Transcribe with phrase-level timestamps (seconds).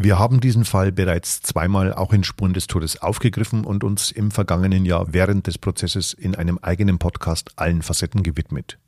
[0.00, 4.30] Wir haben diesen Fall bereits zweimal auch in Spuren des Todes aufgegriffen und uns im
[4.30, 8.78] vergangenen Jahr während des Prozesses in einem eigenen Podcast allen Facetten gewidmet.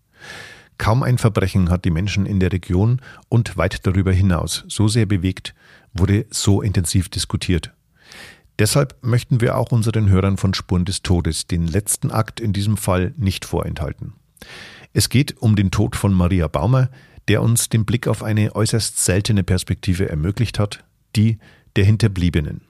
[0.79, 5.05] Kaum ein Verbrechen hat die Menschen in der Region und weit darüber hinaus so sehr
[5.05, 5.53] bewegt,
[5.93, 7.73] wurde so intensiv diskutiert.
[8.61, 12.77] Deshalb möchten wir auch unseren Hörern von Spuren des Todes den letzten Akt in diesem
[12.77, 14.13] Fall nicht vorenthalten.
[14.93, 16.89] Es geht um den Tod von Maria Baumer,
[17.27, 20.85] der uns den Blick auf eine äußerst seltene Perspektive ermöglicht hat,
[21.17, 21.39] die
[21.77, 22.63] der Hinterbliebenen.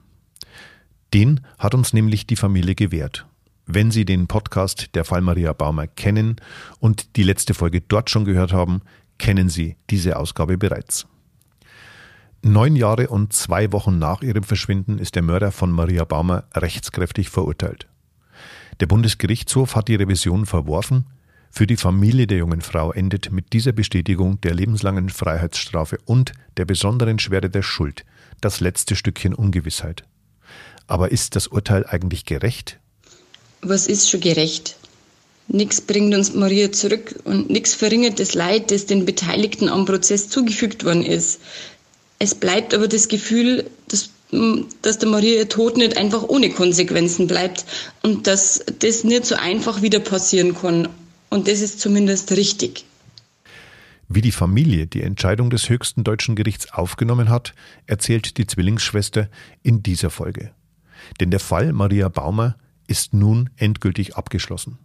[1.13, 3.25] Den hat uns nämlich die Familie gewährt.
[3.65, 6.37] Wenn Sie den Podcast Der Fall Maria Baumer kennen
[6.79, 8.81] und die letzte Folge dort schon gehört haben,
[9.17, 11.05] kennen Sie diese Ausgabe bereits.
[12.43, 17.29] Neun Jahre und zwei Wochen nach ihrem Verschwinden ist der Mörder von Maria Baumer rechtskräftig
[17.29, 17.87] verurteilt.
[18.79, 21.05] Der Bundesgerichtshof hat die Revision verworfen.
[21.51, 26.65] Für die Familie der jungen Frau endet mit dieser Bestätigung der lebenslangen Freiheitsstrafe und der
[26.65, 28.05] besonderen Schwere der Schuld
[28.39, 30.03] das letzte Stückchen Ungewissheit.
[30.87, 32.79] Aber ist das Urteil eigentlich gerecht?
[33.61, 34.75] was ist schon gerecht?
[35.47, 40.29] Nichts bringt uns Maria zurück und nichts verringert das Leid, das den Beteiligten am Prozess
[40.29, 41.39] zugefügt worden ist.
[42.19, 44.09] Es bleibt aber das Gefühl, dass,
[44.81, 47.65] dass der Maria ihr Tod nicht einfach ohne Konsequenzen bleibt
[48.01, 50.87] und dass das nicht so einfach wieder passieren kann.
[51.29, 52.85] Und das ist zumindest richtig.
[54.13, 57.53] Wie die Familie die Entscheidung des höchsten deutschen Gerichts aufgenommen hat,
[57.85, 59.29] erzählt die Zwillingsschwester
[59.63, 60.51] in dieser Folge.
[61.21, 64.79] Denn der Fall Maria Baumer ist nun endgültig abgeschlossen.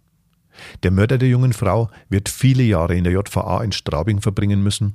[0.83, 4.93] Der Mörder der jungen Frau wird viele Jahre in der JVA in Straubing verbringen müssen.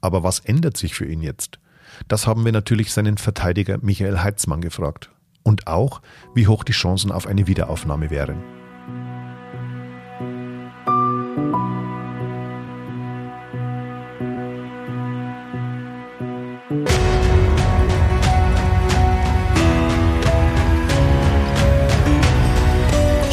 [0.00, 1.60] Aber was ändert sich für ihn jetzt?
[2.08, 5.12] Das haben wir natürlich seinen Verteidiger Michael Heitzmann gefragt.
[5.44, 6.02] Und auch,
[6.34, 8.42] wie hoch die Chancen auf eine Wiederaufnahme wären.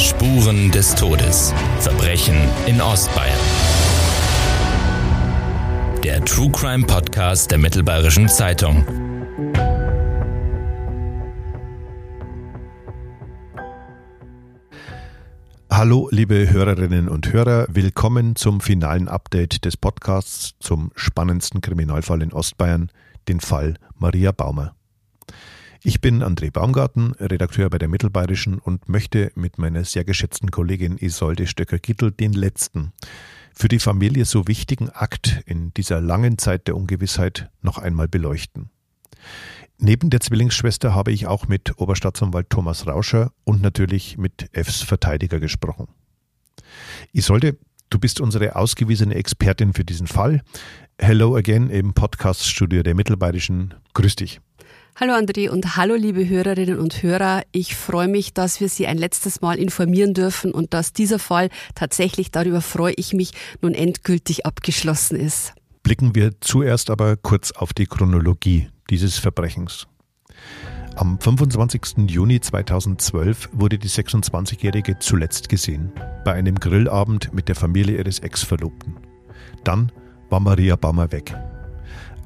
[0.08, 1.53] Spuren des Todes.
[1.81, 3.37] Verbrechen in Ostbayern.
[6.02, 8.86] Der True Crime Podcast der Mittelbayerischen Zeitung.
[15.70, 22.31] Hallo, liebe Hörerinnen und Hörer, willkommen zum finalen Update des Podcasts zum spannendsten Kriminalfall in
[22.31, 22.92] Ostbayern,
[23.27, 24.73] den Fall Maria Baumer.
[25.83, 30.98] Ich bin André Baumgarten, Redakteur bei der Mittelbayerischen und möchte mit meiner sehr geschätzten Kollegin
[30.98, 32.93] Isolde Stöcker-Gittel den letzten,
[33.54, 38.71] für die Familie so wichtigen Akt in dieser langen Zeit der Ungewissheit noch einmal beleuchten.
[39.77, 45.39] Neben der Zwillingsschwester habe ich auch mit Oberstaatsanwalt Thomas Rauscher und natürlich mit Fs Verteidiger
[45.39, 45.87] gesprochen.
[47.14, 47.58] Isolde,
[47.92, 50.42] du bist unsere ausgewiesene Expertin für diesen Fall.
[50.98, 53.76] Hello again im Podcaststudio der Mittelbayerischen.
[53.93, 54.42] Grüß dich.
[54.99, 57.43] Hallo André und hallo liebe Hörerinnen und Hörer.
[57.52, 61.49] Ich freue mich, dass wir Sie ein letztes Mal informieren dürfen und dass dieser Fall
[61.75, 63.30] tatsächlich, darüber freue ich mich,
[63.61, 65.53] nun endgültig abgeschlossen ist.
[65.83, 69.86] Blicken wir zuerst aber kurz auf die Chronologie dieses Verbrechens.
[70.95, 72.09] Am 25.
[72.09, 75.91] Juni 2012 wurde die 26-Jährige zuletzt gesehen,
[76.25, 78.95] bei einem Grillabend mit der Familie ihres Ex-Verlobten.
[79.63, 79.91] Dann
[80.31, 81.36] war Maria Baumer weg.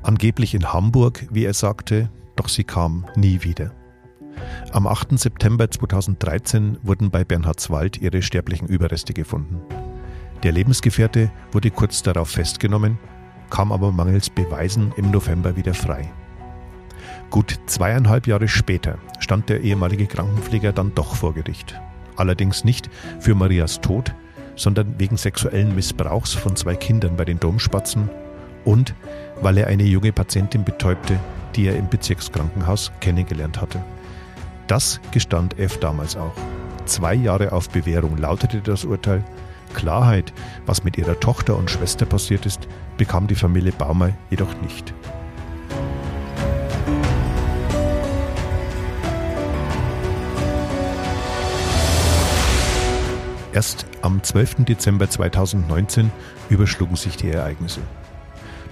[0.03, 2.09] Angeblich in Hamburg, wie er sagte,
[2.41, 3.69] doch sie kam nie wieder.
[4.71, 5.19] Am 8.
[5.19, 9.61] September 2013 wurden bei Bernhardswald ihre sterblichen Überreste gefunden.
[10.41, 12.97] Der Lebensgefährte wurde kurz darauf festgenommen,
[13.51, 16.11] kam aber mangels Beweisen im November wieder frei.
[17.29, 21.79] Gut zweieinhalb Jahre später stand der ehemalige Krankenpfleger dann doch vor Gericht.
[22.15, 24.15] Allerdings nicht für Marias Tod,
[24.55, 28.09] sondern wegen sexuellen Missbrauchs von zwei Kindern bei den Domspatzen
[28.65, 28.95] und
[29.41, 31.19] weil er eine junge Patientin betäubte,
[31.55, 33.83] die er im Bezirkskrankenhaus kennengelernt hatte.
[34.67, 36.33] Das gestand F damals auch.
[36.85, 39.23] Zwei Jahre auf Bewährung lautete das Urteil.
[39.73, 40.33] Klarheit,
[40.65, 42.67] was mit ihrer Tochter und Schwester passiert ist,
[42.97, 44.93] bekam die Familie Baumer jedoch nicht.
[53.53, 54.65] Erst am 12.
[54.65, 56.11] Dezember 2019
[56.49, 57.81] überschlugen sich die Ereignisse.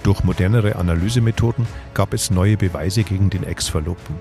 [0.04, 4.16] Durch modernere Analysemethoden gab es neue Beweise gegen den Ex-Verlobten.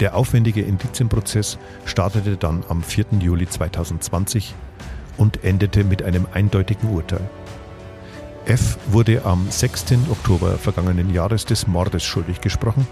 [0.00, 3.06] Der aufwendige Indizienprozess startete dann am 4.
[3.20, 4.54] Juli 2020
[5.16, 7.28] und endete mit einem eindeutigen Urteil.
[8.46, 9.92] F wurde am 6.
[10.10, 12.86] Oktober vergangenen Jahres des Mordes schuldig gesprochen.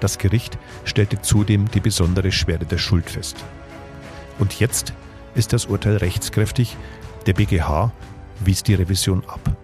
[0.00, 3.36] Das Gericht stellte zudem die besondere Schwere der Schuld fest.
[4.38, 4.92] Und jetzt
[5.34, 6.76] ist das Urteil rechtskräftig.
[7.26, 7.92] Der BGH
[8.40, 9.56] wies die Revision ab.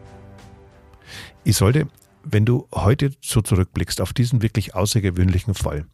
[1.46, 1.88] Isolde,
[2.28, 5.86] Wenn du heute so zurückblickst auf diesen wirklich außergewöhnlichen Fall,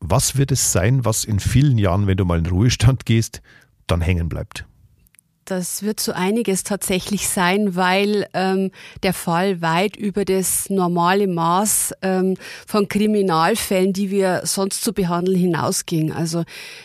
[0.00, 3.42] was wird es sein, was in vielen Jahren, wenn du mal in Ruhestand gehst,
[3.86, 4.64] dann hängen bleibt?
[5.44, 8.70] Das wird so einiges tatsächlich sein, weil ähm,
[9.02, 15.36] der Fall weit über das normale Maß ähm, von Kriminalfällen, die wir sonst zu behandeln,
[15.36, 16.12] hinausging.
[16.12, 16.44] Also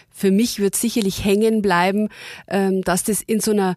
[0.10, 2.10] für mich wird sicherlich hängen bleiben,
[2.48, 3.76] ähm, dass das in so einer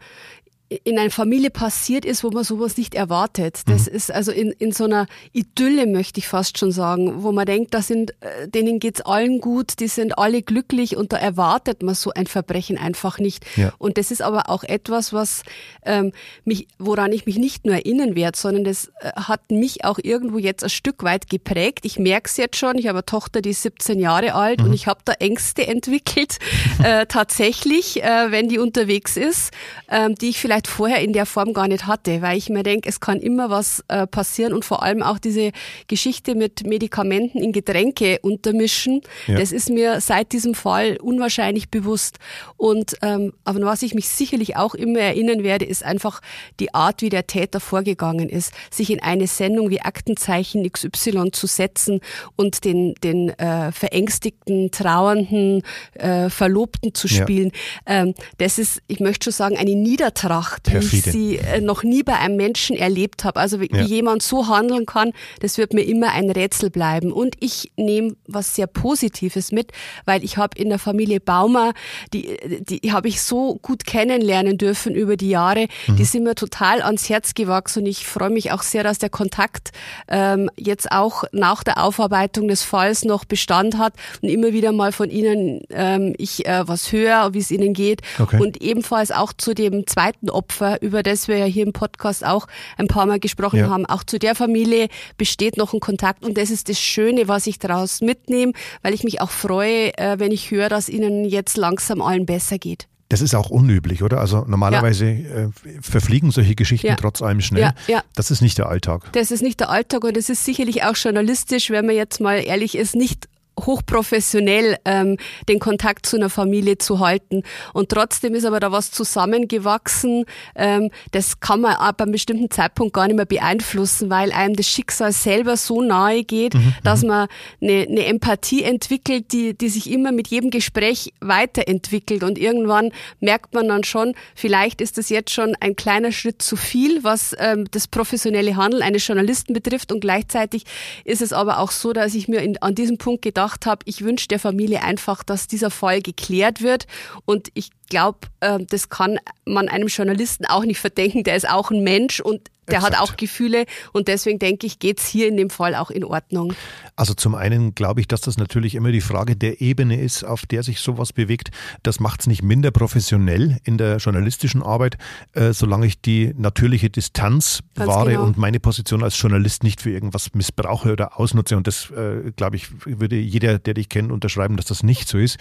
[0.85, 3.63] in einer Familie passiert ist, wo man sowas nicht erwartet.
[3.67, 3.97] Das mhm.
[3.97, 7.73] ist also in, in so einer Idylle, möchte ich fast schon sagen, wo man denkt,
[7.73, 11.95] da sind, äh, denen geht's allen gut, die sind alle glücklich und da erwartet man
[11.95, 13.47] so ein Verbrechen einfach nicht.
[13.57, 13.73] Ja.
[13.79, 15.43] Und das ist aber auch etwas, was
[15.87, 16.13] ähm,
[16.45, 20.37] mich, woran ich mich nicht nur erinnern werde, sondern das äh, hat mich auch irgendwo
[20.37, 21.87] jetzt ein Stück weit geprägt.
[21.87, 24.67] Ich merke es jetzt schon, ich habe eine Tochter, die ist 17 Jahre alt mhm.
[24.67, 26.39] und ich habe da Ängste entwickelt,
[26.85, 29.51] äh, tatsächlich, äh, wenn die unterwegs ist,
[29.87, 32.63] äh, die ich vielleicht vielleicht vorher in der Form gar nicht hatte, weil ich mir
[32.63, 35.53] denke, es kann immer was äh, passieren und vor allem auch diese
[35.87, 39.39] Geschichte mit Medikamenten in Getränke untermischen, ja.
[39.39, 42.19] das ist mir seit diesem Fall unwahrscheinlich bewusst.
[42.57, 46.21] Und ähm, aber was ich mich sicherlich auch immer erinnern werde, ist einfach
[46.61, 51.47] die Art, wie der Täter vorgegangen ist, sich in eine Sendung wie Aktenzeichen XY zu
[51.47, 52.01] setzen
[52.37, 55.63] und den, den äh, verängstigten, trauernden
[55.95, 57.53] äh, Verlobten zu spielen.
[57.87, 58.03] Ja.
[58.03, 60.93] Ähm, das ist, ich möchte schon sagen, eine Niedertracht Macht, Perfide.
[60.93, 63.41] wie ich sie äh, noch nie bei einem Menschen erlebt habe.
[63.41, 63.83] Also wie ja.
[63.83, 67.13] jemand so handeln kann, das wird mir immer ein Rätsel bleiben.
[67.13, 69.73] Und ich nehme was sehr Positives mit,
[70.07, 71.73] weil ich habe in der Familie Baumer,
[72.15, 72.37] die,
[72.69, 75.69] die habe ich so gut kennenlernen dürfen über die Jahre.
[75.87, 75.97] Mhm.
[75.97, 79.11] Die sind mir total ans Herz gewachsen und ich freue mich auch sehr, dass der
[79.11, 79.71] Kontakt
[80.09, 83.93] ähm, jetzt auch nach der Aufarbeitung des Falls noch Bestand hat
[84.23, 88.01] und immer wieder mal von ihnen ähm, ich äh, was höre, wie es ihnen geht.
[88.19, 88.41] Okay.
[88.41, 92.47] Und ebenfalls auch zu dem zweiten Opfer, über das wir ja hier im Podcast auch
[92.77, 93.69] ein paar Mal gesprochen ja.
[93.69, 93.87] haben.
[93.87, 97.59] Auch zu der Familie besteht noch ein Kontakt und das ist das Schöne, was ich
[97.59, 98.53] daraus mitnehme,
[98.83, 102.59] weil ich mich auch freue, äh, wenn ich höre, dass ihnen jetzt langsam allen besser
[102.59, 102.87] geht.
[103.09, 104.21] Das ist auch unüblich, oder?
[104.21, 105.45] Also normalerweise ja.
[105.45, 105.49] äh,
[105.81, 106.95] verfliegen solche Geschichten ja.
[106.95, 107.63] trotz allem schnell.
[107.63, 108.03] Ja, ja.
[108.15, 109.11] Das ist nicht der Alltag.
[109.13, 112.37] Das ist nicht der Alltag und es ist sicherlich auch journalistisch, wenn man jetzt mal
[112.37, 113.29] ehrlich ist, nicht
[113.67, 115.17] hochprofessionell ähm,
[115.49, 117.43] den Kontakt zu einer Familie zu halten.
[117.73, 120.25] Und trotzdem ist aber da was zusammengewachsen.
[120.55, 124.67] Ähm, das kann man ab einem bestimmten Zeitpunkt gar nicht mehr beeinflussen, weil einem das
[124.67, 127.09] Schicksal selber so nahe geht, mhm, dass mhm.
[127.09, 127.29] man
[127.61, 132.23] eine, eine Empathie entwickelt, die, die sich immer mit jedem Gespräch weiterentwickelt.
[132.23, 136.57] Und irgendwann merkt man dann schon, vielleicht ist das jetzt schon ein kleiner Schritt zu
[136.57, 139.93] viel, was ähm, das professionelle Handeln eines Journalisten betrifft.
[139.93, 140.65] Und gleichzeitig
[141.05, 143.83] ist es aber auch so, dass ich mir in, an diesem Punkt gedacht gedacht habe,
[143.87, 146.87] ich wünsche der Familie einfach, dass dieser Fall geklärt wird.
[147.25, 151.25] Und ich glaube, äh, das kann man einem Journalisten auch nicht verdenken.
[151.25, 152.97] Der ist auch ein Mensch und der Exakt.
[152.97, 156.05] hat auch Gefühle und deswegen denke ich, geht es hier in dem Fall auch in
[156.05, 156.53] Ordnung.
[156.97, 160.45] Also zum einen glaube ich, dass das natürlich immer die Frage der Ebene ist, auf
[160.47, 161.51] der sich sowas bewegt.
[161.83, 164.99] Das macht es nicht minder professionell in der journalistischen Arbeit,
[165.33, 168.25] äh, solange ich die natürliche Distanz Ganz wahre genau.
[168.25, 171.57] und meine Position als Journalist nicht für irgendwas missbrauche oder ausnutze.
[171.57, 175.19] Und das, äh, glaube ich, würde jeder, der dich kennt, unterschreiben, dass das nicht so
[175.19, 175.39] ist.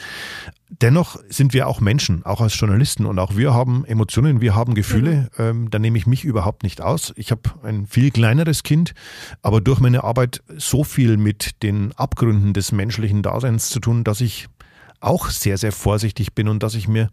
[0.69, 4.75] Dennoch sind wir auch Menschen, auch als Journalisten und auch wir haben Emotionen, wir haben
[4.75, 5.29] Gefühle.
[5.37, 5.43] Mhm.
[5.43, 7.13] Ähm, da nehme ich mich überhaupt nicht aus.
[7.15, 8.93] Ich habe ein viel kleineres Kind,
[9.41, 14.19] aber durch meine Arbeit so viel mit den Abgründen des menschlichen Daseins zu tun, dass
[14.19, 14.47] ich
[14.99, 17.09] auch sehr, sehr vorsichtig bin und dass ich mir,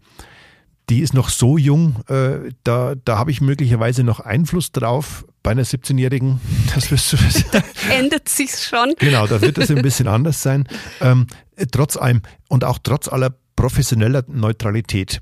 [0.89, 5.25] die ist noch so jung, äh, da, da habe ich möglicherweise noch Einfluss drauf.
[5.43, 6.41] Bei einer 17-Jährigen,
[6.75, 7.45] das wirst du wissen.
[7.89, 8.93] Ändert sich schon.
[8.99, 10.67] Genau, da wird es ein bisschen anders sein.
[10.99, 11.27] Ähm,
[11.71, 15.21] trotz allem und auch trotz aller professioneller Neutralität.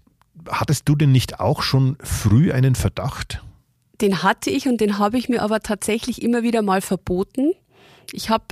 [0.49, 3.43] Hattest du denn nicht auch schon früh einen Verdacht?
[4.01, 7.53] Den hatte ich und den habe ich mir aber tatsächlich immer wieder mal verboten.
[8.11, 8.43] Ich habe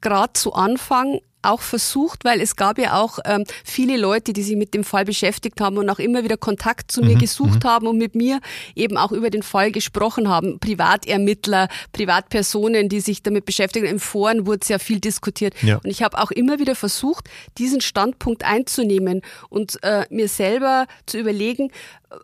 [0.00, 4.56] gerade zu Anfang auch versucht, weil es gab ja auch ähm, viele Leute, die sich
[4.56, 7.68] mit dem Fall beschäftigt haben und auch immer wieder Kontakt zu mir mhm, gesucht mhm.
[7.68, 8.40] haben und mit mir
[8.74, 10.58] eben auch über den Fall gesprochen haben.
[10.58, 13.86] Privatermittler, Privatpersonen, die sich damit beschäftigen.
[13.86, 15.54] Im Foren wurde sehr viel diskutiert.
[15.62, 15.76] Ja.
[15.76, 21.18] Und ich habe auch immer wieder versucht, diesen Standpunkt einzunehmen und äh, mir selber zu
[21.18, 21.70] überlegen,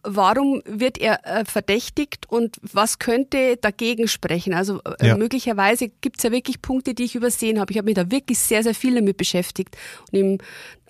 [0.03, 4.55] warum wird er äh, verdächtigt und was könnte dagegen sprechen?
[4.55, 5.17] Also äh, ja.
[5.17, 7.73] möglicherweise gibt es ja wirklich Punkte, die ich übersehen habe.
[7.73, 9.77] Ich habe mich da wirklich sehr, sehr viel damit beschäftigt.
[10.11, 10.39] Und ihm,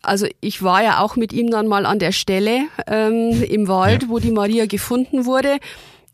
[0.03, 4.05] also ich war ja auch mit ihm dann mal an der Stelle ähm, im Wald,
[4.05, 4.09] ja.
[4.09, 5.59] wo die Maria gefunden wurde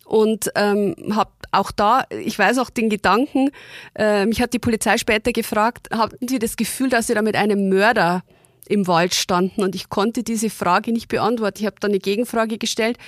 [0.04, 3.50] und ähm, habe auch da, ich weiß auch den Gedanken,
[3.94, 7.36] äh, mich hat die Polizei später gefragt, hatten Sie das Gefühl, dass Sie da mit
[7.36, 8.22] einem Mörder
[8.68, 11.58] im Wald standen und ich konnte diese Frage nicht beantworten.
[11.60, 12.98] Ich habe dann eine Gegenfrage gestellt.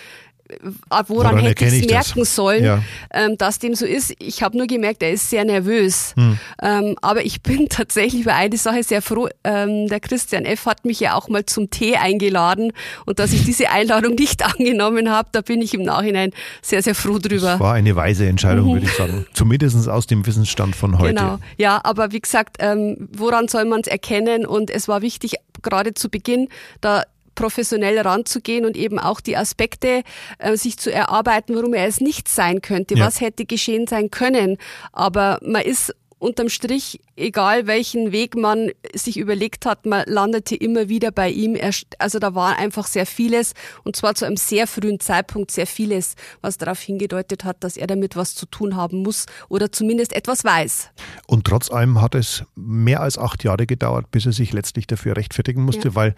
[0.88, 2.36] woran, woran hätte ich es merken das?
[2.36, 2.82] sollen, ja.
[3.12, 4.14] ähm, dass dem so ist.
[4.20, 6.14] Ich habe nur gemerkt, er ist sehr nervös.
[6.16, 6.38] Hm.
[6.62, 9.28] Ähm, aber ich bin tatsächlich über eine Sache sehr froh.
[9.44, 10.66] Ähm, der Christian F.
[10.66, 12.72] hat mich ja auch mal zum Tee eingeladen
[13.06, 16.30] und dass ich diese Einladung nicht angenommen habe, da bin ich im Nachhinein
[16.62, 17.52] sehr, sehr froh drüber.
[17.52, 18.72] Das war eine weise Entscheidung, mhm.
[18.74, 19.26] würde ich sagen.
[19.32, 21.14] Zumindest aus dem Wissensstand von heute.
[21.14, 21.38] Genau.
[21.56, 24.46] Ja, aber wie gesagt, ähm, woran soll man es erkennen?
[24.46, 25.36] Und es war wichtig,
[25.66, 26.48] gerade zu Beginn,
[26.80, 27.02] da
[27.34, 30.02] professionell ranzugehen und eben auch die Aspekte
[30.38, 33.06] äh, sich zu erarbeiten, warum er es nicht sein könnte, ja.
[33.06, 34.56] was hätte geschehen sein können.
[34.92, 40.88] Aber man ist unterm Strich, egal welchen Weg man sich überlegt hat, man landete immer
[40.88, 41.58] wieder bei ihm.
[41.98, 43.52] Also da war einfach sehr vieles
[43.84, 47.86] und zwar zu einem sehr frühen Zeitpunkt sehr vieles, was darauf hingedeutet hat, dass er
[47.86, 50.90] damit was zu tun haben muss oder zumindest etwas weiß.
[51.26, 55.16] Und trotz allem hat es mehr als acht Jahre gedauert, bis er sich letztlich dafür
[55.16, 55.94] rechtfertigen musste, ja.
[55.94, 56.14] weil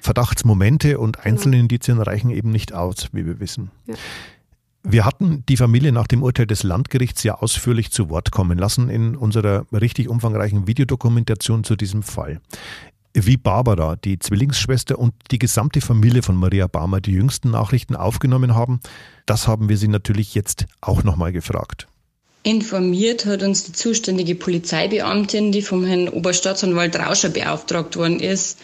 [0.00, 3.70] Verdachtsmomente und einzelne Indizien reichen eben nicht aus, wie wir wissen.
[3.86, 3.94] Ja.
[4.88, 8.88] Wir hatten die Familie nach dem Urteil des Landgerichts ja ausführlich zu Wort kommen lassen
[8.88, 12.40] in unserer richtig umfangreichen Videodokumentation zu diesem Fall.
[13.12, 18.54] Wie Barbara, die Zwillingsschwester und die gesamte Familie von Maria Barmer die jüngsten Nachrichten aufgenommen
[18.54, 18.78] haben,
[19.26, 21.88] das haben wir sie natürlich jetzt auch nochmal gefragt.
[22.44, 28.60] Informiert hat uns die zuständige Polizeibeamtin, die vom Herrn Oberstaatsanwalt Rauscher beauftragt worden ist.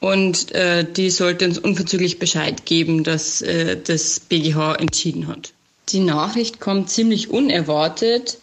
[0.00, 5.52] Und äh, die sollte uns unverzüglich Bescheid geben, dass äh, das BGH entschieden hat.
[5.90, 8.38] Die Nachricht kommt ziemlich unerwartet.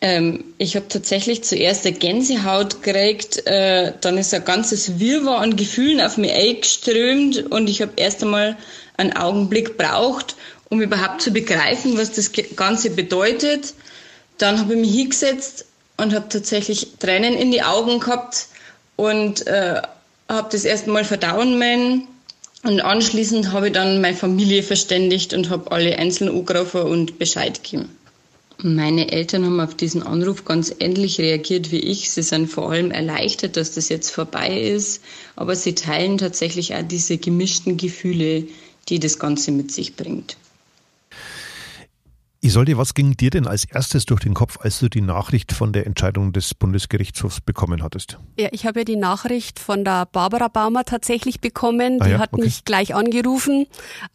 [0.00, 5.54] Ähm, ich habe tatsächlich zuerst eine Gänsehaut gekriegt, äh, dann ist ein ganzes Wirrwarr an
[5.54, 8.56] Gefühlen auf mich eingeströmt und ich habe erst einmal
[8.96, 10.34] einen Augenblick braucht,
[10.70, 13.74] um überhaupt zu begreifen, was das Ganze bedeutet.
[14.38, 15.66] Dann habe ich mich hingesetzt
[15.98, 18.48] und habe tatsächlich Tränen in die Augen gehabt
[18.96, 19.80] und äh,
[20.28, 22.08] habe das erst einmal verdauen müssen
[22.62, 27.62] und anschließend habe ich dann meine Familie verständigt und habe alle einzeln angerufen und Bescheid
[27.62, 27.88] gegeben.
[28.64, 32.10] Meine Eltern haben auf diesen Anruf ganz ähnlich reagiert wie ich.
[32.10, 35.02] Sie sind vor allem erleichtert, dass das jetzt vorbei ist,
[35.34, 38.46] aber sie teilen tatsächlich auch diese gemischten Gefühle,
[38.88, 40.36] die das Ganze mit sich bringt.
[42.44, 45.72] Isolde, was ging dir denn als erstes durch den Kopf, als du die Nachricht von
[45.72, 48.18] der Entscheidung des Bundesgerichtshofs bekommen hattest?
[48.36, 52.00] Ja, ich habe ja die Nachricht von der Barbara Baumer tatsächlich bekommen.
[52.00, 52.18] Die ah ja?
[52.18, 52.42] hat okay.
[52.42, 53.66] mich gleich angerufen,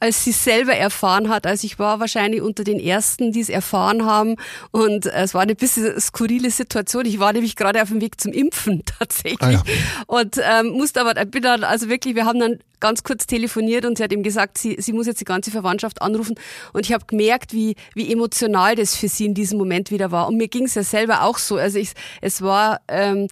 [0.02, 1.48] als sie selber erfahren hat.
[1.48, 4.36] Also ich war wahrscheinlich unter den ersten, die es erfahren haben.
[4.72, 7.06] Und es war eine bisschen skurrile Situation.
[7.06, 9.42] Ich war nämlich gerade auf dem Weg zum Impfen tatsächlich.
[9.42, 9.64] Ah ja.
[10.06, 13.98] Und ähm, musste aber, bin dann, also wirklich, wir haben dann ganz kurz telefoniert und
[13.98, 16.36] sie hat ihm gesagt, sie, sie muss jetzt die ganze Verwandtschaft anrufen.
[16.74, 20.28] Und ich habe gemerkt, wie, wie emotional das für sie in diesem Moment wieder war.
[20.28, 21.58] Und mir ging es ja selber auch so.
[21.58, 23.28] Also ich, es war ähm,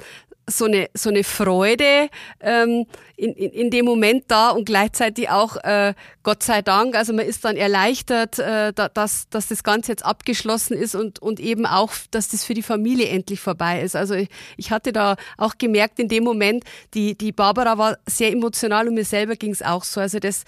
[0.47, 2.09] so eine so eine Freude
[2.39, 2.85] ähm,
[3.17, 7.25] in, in, in dem Moment da und gleichzeitig auch äh, Gott sei Dank, also man
[7.25, 11.91] ist dann erleichtert, äh, dass, dass das Ganze jetzt abgeschlossen ist und, und eben auch,
[12.11, 13.95] dass das für die Familie endlich vorbei ist.
[13.95, 18.31] Also ich, ich hatte da auch gemerkt in dem Moment, die, die Barbara war sehr
[18.31, 20.01] emotional und mir selber ging es auch so.
[20.01, 20.45] Also das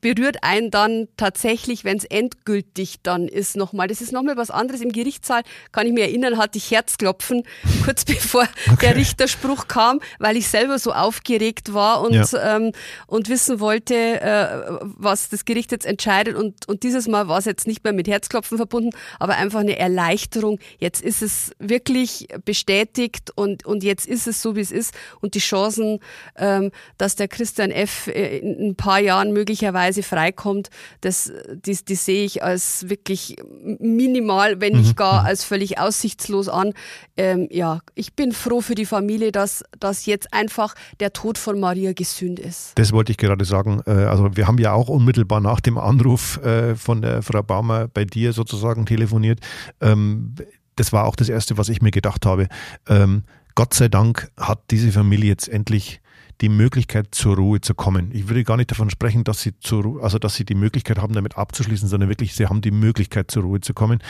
[0.00, 3.86] berührt einen dann tatsächlich, wenn es endgültig dann ist nochmal.
[3.88, 4.80] Das ist nochmal was anderes.
[4.80, 5.42] Im Gerichtssaal,
[5.72, 7.44] kann ich mich erinnern, hatte ich Herzklopfen,
[7.84, 8.76] kurz bevor okay.
[8.82, 12.56] der Richterspruch kam, weil ich selber so aufgeregt war und, ja.
[12.56, 12.72] ähm,
[13.06, 14.46] und wissen wollte, äh,
[14.80, 16.36] was das Gericht jetzt entscheidet.
[16.36, 19.78] Und, und dieses Mal war es jetzt nicht mehr mit Herzklopfen verbunden, aber einfach eine
[19.78, 20.58] Erleichterung.
[20.78, 24.94] Jetzt ist es wirklich bestätigt und, und jetzt ist es so, wie es ist.
[25.20, 26.00] Und die Chancen,
[26.36, 28.08] ähm, dass der Christian F.
[28.08, 30.68] in ein paar Jahren möglicherweise freikommt,
[31.00, 33.36] das, die, die sehe ich als wirklich
[33.78, 34.96] minimal, wenn nicht mhm.
[34.96, 35.26] gar mhm.
[35.26, 36.74] als völlig aussichtslos an.
[37.16, 41.58] Ähm, ja, ich bin froh für die Familie, dass, dass jetzt einfach der Tod von
[41.58, 42.72] Maria gesünd ist.
[42.76, 43.82] Das wollte ich gerade sagen.
[43.86, 47.88] Äh, also wir haben ja auch unmittelbar nach dem Anruf äh, von der Frau Baumer
[47.88, 49.40] bei dir sozusagen telefoniert.
[49.80, 50.34] Ähm,
[50.76, 52.48] das war auch das Erste, was ich mir gedacht habe.
[52.88, 56.00] Ähm, Gott sei Dank hat diese Familie jetzt endlich
[56.42, 58.10] die Möglichkeit zur Ruhe zu kommen.
[58.12, 61.14] Ich würde gar nicht davon sprechen, dass sie zur also dass sie die Möglichkeit haben,
[61.14, 64.00] damit abzuschließen, sondern wirklich, sie haben die Möglichkeit zur Ruhe zu kommen.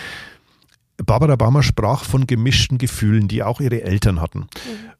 [1.05, 4.41] Barbara Baumer sprach von gemischten Gefühlen, die auch ihre Eltern hatten.
[4.41, 4.47] Mhm.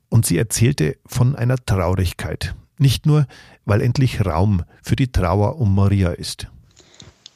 [0.09, 2.55] Und sie erzählte von einer Traurigkeit.
[2.79, 3.27] Nicht nur,
[3.65, 6.49] weil endlich Raum für die Trauer um Maria ist.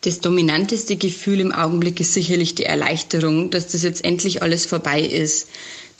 [0.02, 5.02] Das dominanteste Gefühl im Augenblick ist sicherlich die Erleichterung, dass das jetzt endlich alles vorbei
[5.02, 5.48] ist,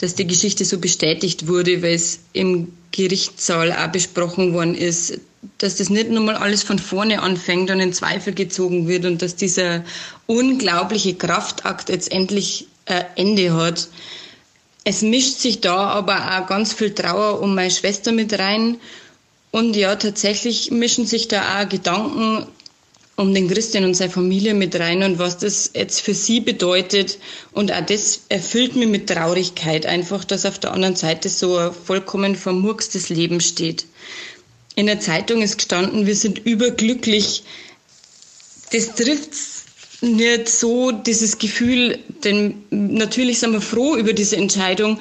[0.00, 5.21] dass die Geschichte so bestätigt wurde, weil es im Gerichtssaal auch besprochen worden ist,
[5.59, 9.37] dass das nicht nochmal alles von vorne anfängt und in Zweifel gezogen wird und dass
[9.37, 9.85] dieser
[10.26, 13.88] unglaubliche Kraftakt jetzt endlich ein Ende hat.
[14.85, 18.78] Es mischt sich da aber auch ganz viel Trauer um meine Schwester mit rein.
[19.50, 22.47] Und ja, tatsächlich mischen sich da auch Gedanken
[23.21, 27.19] um den Christian und seine Familie mit rein und was das jetzt für sie bedeutet.
[27.53, 31.73] Und auch das erfüllt mich mit Traurigkeit, einfach, dass auf der anderen Seite so ein
[31.73, 33.85] vollkommen vermurkstes Leben steht.
[34.75, 37.43] In der Zeitung ist gestanden, wir sind überglücklich.
[38.73, 39.33] Das trifft
[40.00, 44.99] nicht so, dieses Gefühl, denn natürlich sind wir froh über diese Entscheidung,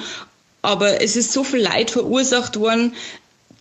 [0.61, 2.93] aber es ist so viel Leid verursacht worden,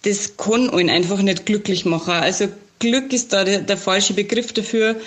[0.02, 2.14] das kann einen einfach nicht glücklich machen.
[2.14, 5.00] Also Glück ist da der, der falsche Begriff dafür.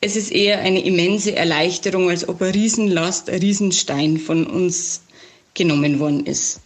[0.00, 5.02] Es ist eher eine immense Erleichterung, als ob eine Riesenlast, ein Riesenstein von uns
[5.54, 6.60] genommen worden ist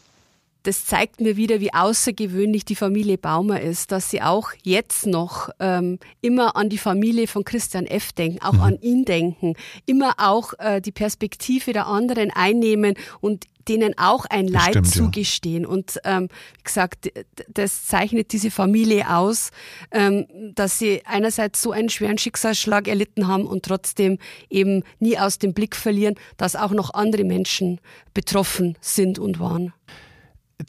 [0.67, 5.49] das zeigt mir wieder, wie außergewöhnlich die Familie Baumer ist, dass sie auch jetzt noch
[5.61, 8.13] ähm, immer an die Familie von Christian F.
[8.13, 8.61] denken, auch mhm.
[8.63, 9.55] an ihn denken,
[9.87, 15.63] immer auch äh, die Perspektive der anderen einnehmen und denen auch ein Leid Stimmt, zugestehen.
[15.63, 15.69] Ja.
[15.69, 17.11] Und ähm, wie gesagt,
[17.49, 19.51] das zeichnet diese Familie aus,
[19.93, 24.19] ähm, dass sie einerseits so einen schweren Schicksalsschlag erlitten haben und trotzdem
[24.51, 27.81] eben nie aus dem Blick verlieren, dass auch noch andere Menschen
[28.15, 29.73] betroffen sind und waren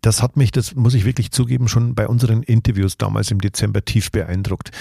[0.02, 3.84] das hat mich, das muss ich wirklich zugeben, schon bei unseren Interviews damals im Dezember
[3.86, 4.72] tief beeindruckt.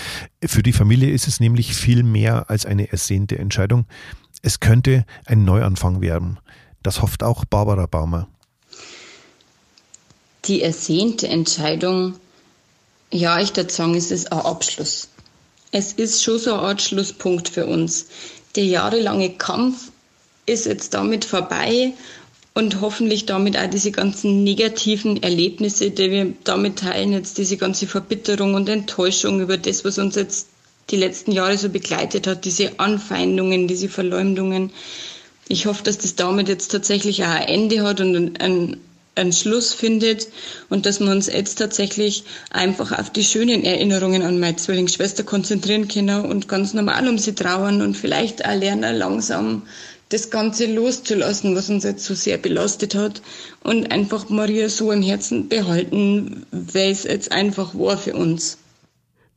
[0.45, 3.87] Für die Familie ist es nämlich viel mehr als eine ersehnte Entscheidung.
[4.43, 6.39] Es könnte ein Neuanfang werden.
[6.83, 8.29] Das hofft auch Barbara Baumer.
[10.45, 12.15] Die ersehnte Entscheidung,
[13.11, 15.09] ja, ich würde sagen, es ist ein Abschluss.
[15.73, 18.07] Es ist schon so eine Art Schlusspunkt für uns.
[18.55, 19.91] Der jahrelange Kampf
[20.47, 21.93] ist jetzt damit vorbei
[22.57, 27.87] und hoffentlich damit auch diese ganzen negativen Erlebnisse, die wir damit teilen, jetzt diese ganze
[27.87, 30.49] Verbitterung und Enttäuschung über das, was uns jetzt
[30.89, 34.71] die letzten Jahre so begleitet hat, diese Anfeindungen, diese Verleumdungen.
[35.49, 38.79] Ich hoffe, dass das damit jetzt tatsächlich auch ein Ende hat und ein,
[39.17, 40.29] einen Schluss findet
[40.71, 45.89] und dass wir uns jetzt tatsächlich einfach auf die schönen Erinnerungen an meine Zwillingsschwester konzentrieren
[45.89, 49.61] können und ganz normal um sie trauern und vielleicht auch lernen, langsam
[50.09, 53.23] das Ganze loszulassen, was uns jetzt so sehr belastet hat
[53.63, 58.59] und einfach Maria so im Herzen behalten, weil es jetzt einfach war für uns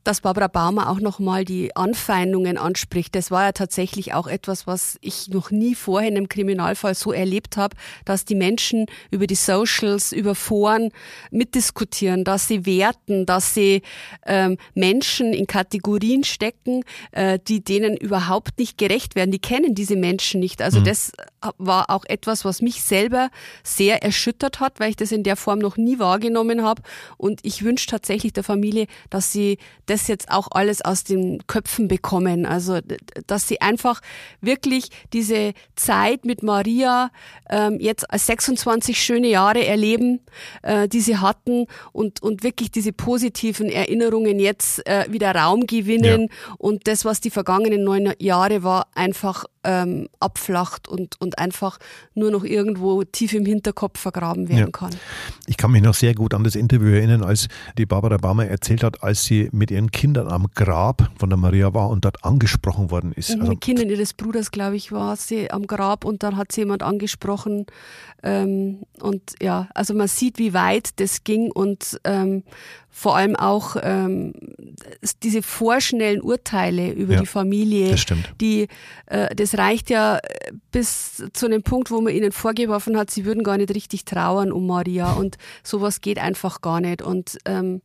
[0.04, 3.14] dass Barbara Baumer auch nochmal die Anfeindungen anspricht.
[3.14, 7.12] Das war ja tatsächlich auch etwas, was ich noch nie vorher in einem Kriminalfall so
[7.12, 10.90] erlebt habe, dass die Menschen über die Socials, über Foren
[11.30, 13.82] mitdiskutieren, dass sie werten, dass sie
[14.26, 19.30] ähm, Menschen in Kategorien stecken, äh, die denen überhaupt nicht gerecht werden.
[19.30, 20.62] Die kennen diese Menschen nicht.
[20.62, 20.84] Also mhm.
[20.84, 21.12] das
[21.58, 23.30] war auch etwas, was mich selber
[23.62, 26.82] sehr erschüttert hat, weil ich das in der Form noch nie wahrgenommen habe.
[27.18, 29.58] Und ich wünsche tatsächlich der Familie, dass sie
[29.90, 32.46] das jetzt auch alles aus den Köpfen bekommen.
[32.46, 32.78] Also,
[33.26, 34.00] dass sie einfach
[34.40, 37.10] wirklich diese Zeit mit Maria
[37.48, 40.20] ähm, jetzt als 26 schöne Jahre erleben,
[40.62, 46.28] äh, die sie hatten und, und wirklich diese positiven Erinnerungen jetzt äh, wieder Raum gewinnen
[46.30, 46.54] ja.
[46.58, 51.78] und das, was die vergangenen neun Jahre war, einfach ähm, abflacht und, und einfach
[52.14, 54.70] nur noch irgendwo tief im Hinterkopf vergraben werden ja.
[54.70, 54.90] kann.
[55.46, 58.82] Ich kann mich noch sehr gut an das Interview erinnern, als die Barbara Baumer erzählt
[58.82, 62.90] hat, als sie mit ihren Kindern am Grab von der Maria war und dort angesprochen
[62.90, 63.30] worden ist.
[63.30, 66.52] Mhm, also, mit Kindern ihres Bruders, glaube ich, war sie am Grab und dann hat
[66.52, 67.66] sie jemand angesprochen.
[68.22, 72.42] Ähm, und ja, also man sieht, wie weit das ging und ähm,
[72.90, 74.32] vor allem auch ähm,
[75.22, 78.32] diese vorschnellen Urteile über ja, die Familie, das stimmt.
[78.40, 78.66] die
[79.06, 83.24] äh, das reicht ja äh, bis zu einem Punkt, wo man ihnen vorgeworfen hat, sie
[83.24, 87.80] würden gar nicht richtig trauern um Maria und sowas geht einfach gar nicht und ähm,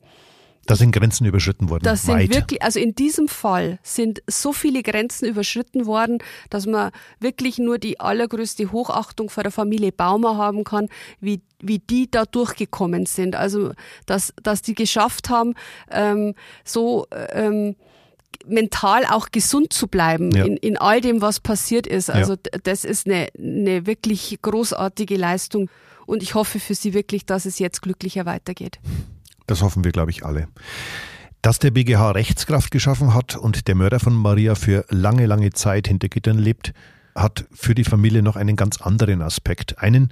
[0.66, 1.84] da sind Grenzen überschritten worden.
[1.84, 6.92] Das sind wirklich, also in diesem Fall sind so viele Grenzen überschritten worden, dass man
[7.20, 12.26] wirklich nur die allergrößte Hochachtung vor der Familie Baumer haben kann, wie, wie die da
[12.26, 13.36] durchgekommen sind.
[13.36, 13.74] Also,
[14.06, 15.54] dass, dass die geschafft haben,
[15.92, 17.76] ähm, so, ähm,
[18.48, 20.46] mental auch gesund zu bleiben ja.
[20.46, 22.10] in, in all dem, was passiert ist.
[22.10, 22.60] Also ja.
[22.64, 25.70] das ist eine, eine wirklich großartige Leistung
[26.06, 28.80] und ich hoffe für Sie wirklich, dass es jetzt glücklicher weitergeht.
[29.48, 30.48] Das hoffen wir, glaube ich, alle.
[31.42, 35.88] Dass der BGH Rechtskraft geschaffen hat und der Mörder von Maria für lange, lange Zeit
[35.88, 36.74] hinter Gittern lebt,
[37.14, 39.80] hat für die Familie noch einen ganz anderen Aspekt.
[39.80, 40.12] Einen,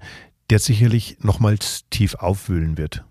[0.50, 3.04] der sicherlich nochmals tief aufwühlen wird.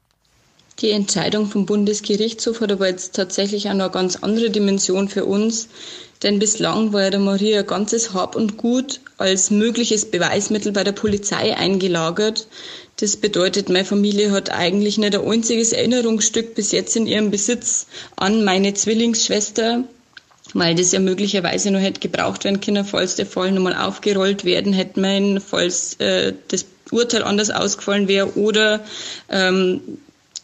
[0.80, 5.24] Die Entscheidung vom Bundesgerichtshof hat aber jetzt tatsächlich auch noch eine ganz andere Dimension für
[5.24, 5.68] uns.
[6.22, 10.92] Denn bislang war ja der Maria ganzes Hab und Gut als mögliches Beweismittel bei der
[10.92, 12.46] Polizei eingelagert.
[12.96, 17.86] Das bedeutet, meine Familie hat eigentlich nicht ein einziges Erinnerungsstück bis jetzt in ihrem Besitz
[18.16, 19.84] an meine Zwillingsschwester,
[20.54, 24.72] weil das ja möglicherweise noch hätte gebraucht werden können, falls der Fall nochmal aufgerollt werden
[24.72, 28.84] hätte, mein, falls äh, das Urteil anders ausgefallen wäre oder
[29.30, 29.80] ähm,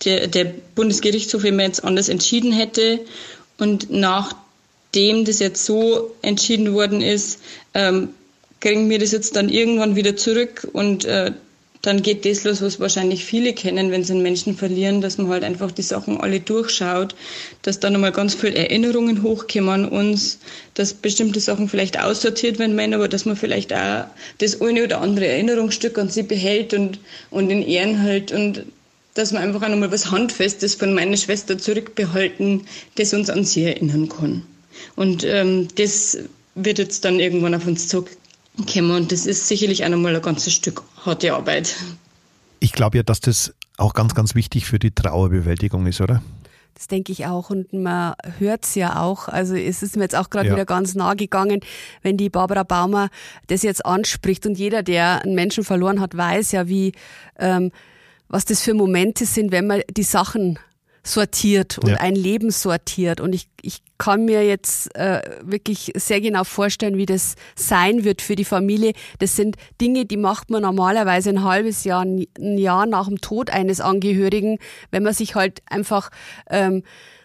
[0.04, 3.00] der, der Bundesgerichtshof immer jetzt anders entschieden hätte.
[3.58, 4.34] Und nach
[4.92, 7.40] nachdem das jetzt so entschieden worden ist,
[7.74, 8.10] ähm,
[8.60, 11.32] kriegen wir das jetzt dann irgendwann wieder zurück und äh,
[11.82, 15.28] dann geht das los, was wahrscheinlich viele kennen, wenn sie einen Menschen verlieren, dass man
[15.28, 17.14] halt einfach die Sachen alle durchschaut,
[17.62, 20.40] dass dann nochmal ganz viele Erinnerungen hochkommen an uns,
[20.74, 24.06] dass bestimmte Sachen vielleicht aussortiert werden meinen, aber dass man vielleicht auch
[24.38, 26.98] das eine oder andere Erinnerungsstück an sie behält und,
[27.30, 28.64] und in Ehren hält und
[29.18, 33.64] dass wir einfach auch nochmal was Handfestes von meiner Schwester zurückbehalten, das uns an sie
[33.64, 34.44] erinnern kann.
[34.94, 36.18] Und ähm, das
[36.54, 40.54] wird jetzt dann irgendwann auf uns zukommen und das ist sicherlich auch nochmal ein ganzes
[40.54, 41.74] Stück harte Arbeit.
[42.60, 46.22] Ich glaube ja, dass das auch ganz, ganz wichtig für die Trauerbewältigung ist, oder?
[46.74, 47.50] Das denke ich auch.
[47.50, 49.26] Und man hört es ja auch.
[49.26, 50.54] Also es ist mir jetzt auch gerade ja.
[50.54, 51.58] wieder ganz nah gegangen,
[52.02, 53.08] wenn die Barbara Baumer
[53.48, 54.46] das jetzt anspricht.
[54.46, 56.92] Und jeder, der einen Menschen verloren hat, weiß ja, wie
[57.36, 57.72] ähm,
[58.28, 60.58] was das für Momente sind, wenn man die Sachen
[61.02, 61.96] sortiert und ja.
[61.96, 63.20] ein Leben sortiert.
[63.20, 68.22] Und ich, ich kann mir jetzt äh, wirklich sehr genau vorstellen, wie das sein wird
[68.22, 68.92] für die Familie.
[69.18, 73.50] Das sind Dinge, die macht man normalerweise ein halbes Jahr, ein Jahr nach dem Tod
[73.50, 74.58] eines Angehörigen,
[74.90, 76.10] wenn man sich halt einfach
[76.50, 76.82] ähm,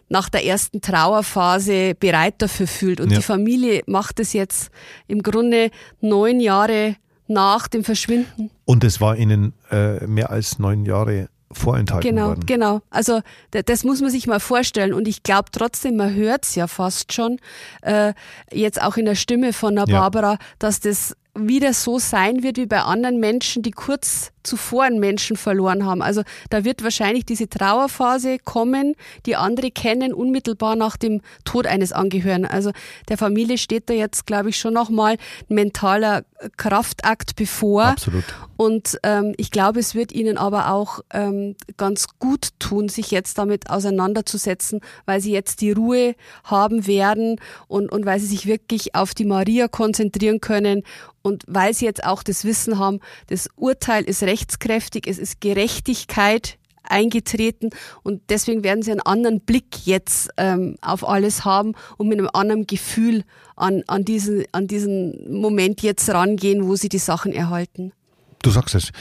[0.10, 3.00] nach der ersten Trauerphase bereit dafür fühlt.
[3.00, 3.18] Und ja.
[3.18, 4.70] die Familie macht es jetzt
[5.08, 6.96] im Grunde neun Jahre
[7.34, 8.50] nach dem Verschwinden.
[8.66, 12.46] Und es war ihnen äh, mehr als neun Jahre vorenthalten genau, worden.
[12.46, 16.56] Genau, also das muss man sich mal vorstellen und ich glaube trotzdem, man hört es
[16.56, 17.40] ja fast schon,
[17.82, 18.14] äh,
[18.52, 20.40] jetzt auch in der Stimme von der Barbara, ja.
[20.60, 25.36] dass das wieder so sein wird wie bei anderen Menschen, die kurz zuvor einen Menschen
[25.36, 26.02] verloren haben.
[26.02, 31.92] Also da wird wahrscheinlich diese Trauerphase kommen, die andere kennen, unmittelbar nach dem Tod eines
[31.92, 32.46] Angehörigen.
[32.46, 32.72] Also
[33.10, 35.14] der Familie steht da jetzt, glaube ich, schon nochmal
[35.50, 36.24] ein mentaler
[36.58, 37.86] Kraftakt bevor.
[37.86, 38.24] Absolut.
[38.58, 43.38] Und ähm, ich glaube, es wird ihnen aber auch ähm, ganz gut tun, sich jetzt
[43.38, 48.96] damit auseinanderzusetzen, weil sie jetzt die Ruhe haben werden und, und weil sie sich wirklich
[48.96, 50.84] auf die Maria konzentrieren können
[51.24, 56.58] und weil sie jetzt auch das Wissen haben, das Urteil ist rechtskräftig, es ist Gerechtigkeit
[56.84, 57.70] eingetreten
[58.04, 62.30] und deswegen werden sie einen anderen Blick jetzt ähm, auf alles haben und mit einem
[62.34, 63.24] anderen Gefühl
[63.56, 67.94] an, an, diesen, an diesen Moment jetzt rangehen, wo sie die Sachen erhalten.
[68.42, 68.92] Du sagst es.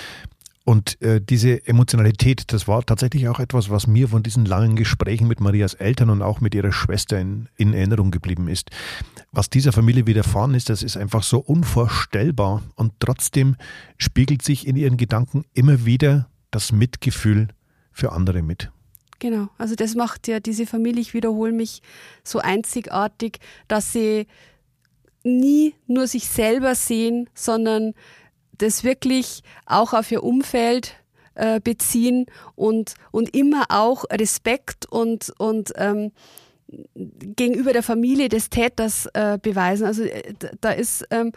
[0.64, 5.26] Und äh, diese Emotionalität, das war tatsächlich auch etwas, was mir von diesen langen Gesprächen
[5.26, 8.70] mit Marias Eltern und auch mit ihrer Schwester in, in Erinnerung geblieben ist.
[9.32, 12.62] Was dieser Familie widerfahren ist, das ist einfach so unvorstellbar.
[12.76, 13.56] Und trotzdem
[13.98, 17.48] spiegelt sich in ihren Gedanken immer wieder das Mitgefühl
[17.90, 18.70] für andere mit.
[19.18, 21.80] Genau, also das macht ja diese Familie, ich wiederhole mich,
[22.24, 24.26] so einzigartig, dass sie
[25.24, 27.94] nie nur sich selber sehen, sondern
[28.62, 30.94] das wirklich auch auf ihr Umfeld
[31.34, 36.12] äh, beziehen und, und immer auch Respekt und, und ähm,
[36.94, 39.86] gegenüber der Familie des Täters äh, beweisen.
[39.86, 41.32] Also äh, da ist ähm,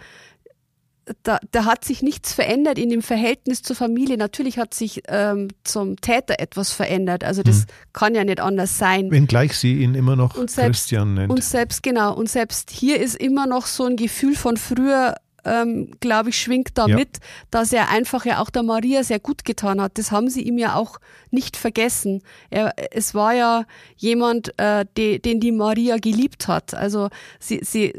[1.23, 4.17] da, da hat sich nichts verändert in dem Verhältnis zur Familie.
[4.17, 7.23] Natürlich hat sich ähm, zum Täter etwas verändert.
[7.23, 7.65] Also das hm.
[7.93, 9.11] kann ja nicht anders sein.
[9.11, 11.31] Wenngleich sie ihn immer noch selbst, Christian nennt.
[11.31, 15.91] Und selbst, genau, und selbst hier ist immer noch so ein Gefühl von früher, ähm,
[15.99, 16.95] glaube ich, schwingt da ja.
[16.95, 17.19] mit,
[17.51, 19.97] dass er einfach ja auch der Maria sehr gut getan hat.
[19.97, 20.99] Das haben sie ihm ja auch
[21.31, 22.21] nicht vergessen.
[22.49, 26.73] Er, es war ja jemand, äh, de, den die Maria geliebt hat.
[26.73, 27.93] Also sie, sie,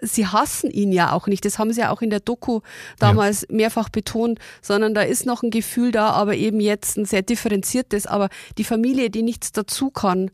[0.00, 1.44] sie hassen ihn ja auch nicht.
[1.44, 2.60] Das haben sie ja auch in der Doku
[2.98, 3.56] damals ja.
[3.56, 8.06] mehrfach betont, sondern da ist noch ein Gefühl da, aber eben jetzt ein sehr differenziertes.
[8.06, 10.30] Aber die Familie, die nichts dazu kann,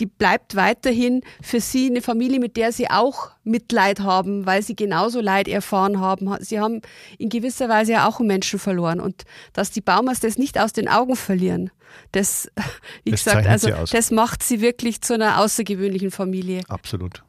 [0.00, 4.76] die bleibt weiterhin für sie eine Familie, mit der sie auch Mitleid haben, weil sie
[4.76, 6.34] genauso Leid erfahren haben.
[6.40, 6.82] Sie haben
[7.18, 10.72] in gewisser Weise ja auch einen Menschen verloren und dass die Baumers das nicht aus
[10.72, 11.70] den Augen verlieren,
[12.12, 12.50] das,
[13.04, 16.62] wie das gesagt, also das macht sie wirklich zu einer außergewöhnlichen Familie.
[16.68, 17.22] Absolut.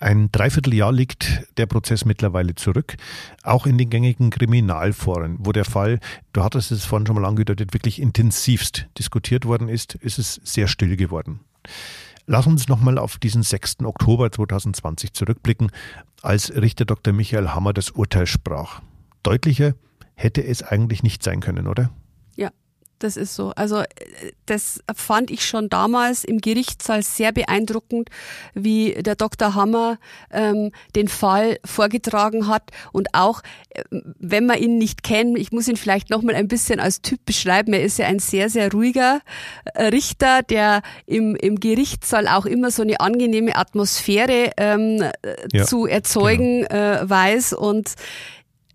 [0.00, 2.96] Ein Dreivierteljahr liegt der Prozess mittlerweile zurück,
[3.42, 5.98] auch in den gängigen Kriminalforen, wo der Fall,
[6.32, 10.68] du hattest es vorhin schon mal angedeutet, wirklich intensivst diskutiert worden ist, ist es sehr
[10.68, 11.40] still geworden.
[12.26, 13.84] Lass uns nochmal auf diesen 6.
[13.84, 15.70] Oktober 2020 zurückblicken,
[16.22, 17.12] als Richter Dr.
[17.12, 18.82] Michael Hammer das Urteil sprach.
[19.22, 19.74] Deutlicher
[20.14, 21.90] hätte es eigentlich nicht sein können, oder?
[22.98, 23.52] Das ist so.
[23.54, 23.82] Also
[24.46, 28.10] das fand ich schon damals im Gerichtssaal sehr beeindruckend,
[28.54, 29.54] wie der Dr.
[29.54, 29.98] Hammer
[30.32, 35.68] ähm, den Fall vorgetragen hat und auch, äh, wenn man ihn nicht kennt, ich muss
[35.68, 37.72] ihn vielleicht noch mal ein bisschen als Typ beschreiben.
[37.72, 39.20] Er ist ja ein sehr sehr ruhiger
[39.74, 45.04] äh, Richter, der im im Gerichtssaal auch immer so eine angenehme Atmosphäre ähm,
[45.52, 46.74] ja, zu erzeugen genau.
[46.74, 47.94] äh, weiß und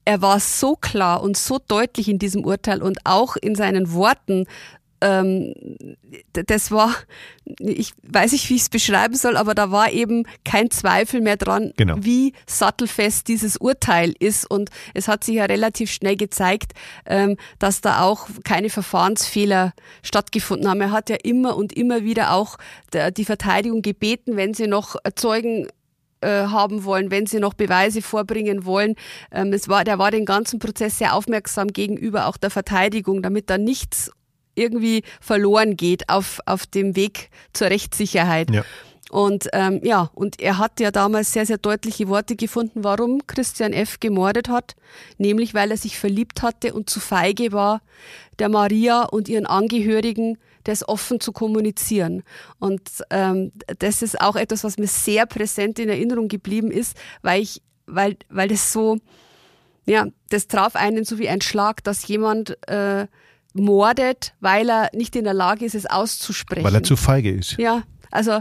[0.06, 4.46] er war so klar und so deutlich in diesem Urteil und auch in seinen Worten,
[5.04, 5.54] ähm,
[6.32, 6.96] das war,
[7.60, 11.36] ich weiß nicht, wie ich es beschreiben soll, aber da war eben kein Zweifel mehr
[11.36, 11.96] dran, genau.
[12.00, 14.50] wie sattelfest dieses Urteil ist.
[14.50, 16.72] Und es hat sich ja relativ schnell gezeigt,
[17.06, 20.82] ähm, dass da auch keine Verfahrensfehler stattgefunden haben.
[20.82, 22.58] Er hat ja immer und immer wieder auch
[23.18, 25.68] die Verteidigung gebeten, wenn sie noch Zeugen
[26.24, 28.96] äh, haben wollen, wenn sie noch Beweise vorbringen wollen.
[29.32, 33.50] Ähm, es war, der war den ganzen Prozess sehr aufmerksam gegenüber auch der Verteidigung, damit
[33.50, 34.12] da nichts
[34.56, 38.52] irgendwie verloren geht auf, auf dem Weg zur Rechtssicherheit.
[38.52, 38.64] Ja.
[39.10, 43.72] Und ähm, ja, und er hat ja damals sehr, sehr deutliche Worte gefunden, warum Christian
[43.72, 44.00] F.
[44.00, 44.76] gemordet hat,
[45.20, 47.82] nämlich weil er sich verliebt hatte und zu feige war,
[48.40, 52.24] der Maria und ihren Angehörigen das offen zu kommunizieren.
[52.60, 57.42] Und ähm, das ist auch etwas, was mir sehr präsent in Erinnerung geblieben ist, weil
[57.42, 58.98] ich, weil, weil das so,
[59.86, 63.08] ja, das traf einen so wie ein Schlag, dass jemand äh,
[63.54, 66.64] mordet, weil er nicht in der Lage ist, es auszusprechen.
[66.64, 67.58] Weil er zu feige ist.
[67.58, 68.40] Ja, also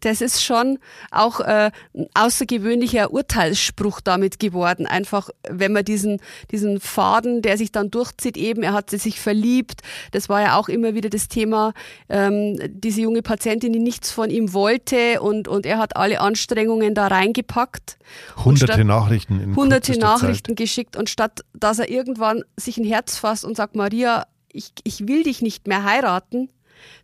[0.00, 0.78] das ist schon
[1.10, 4.86] auch äh, ein außergewöhnlicher Urteilsspruch damit geworden.
[4.86, 9.80] Einfach, wenn man diesen, diesen Faden, der sich dann durchzieht, eben, er hatte sich verliebt.
[10.12, 11.72] Das war ja auch immer wieder das Thema,
[12.08, 16.94] ähm, diese junge Patientin, die nichts von ihm wollte und, und er hat alle Anstrengungen
[16.94, 17.98] da reingepackt.
[18.44, 20.56] Hunderte statt, Nachrichten in Hunderte Nachrichten Zeit.
[20.56, 25.06] geschickt und statt, dass er irgendwann sich ein Herz fasst und sagt, Maria, ich, ich
[25.06, 26.50] will dich nicht mehr heiraten,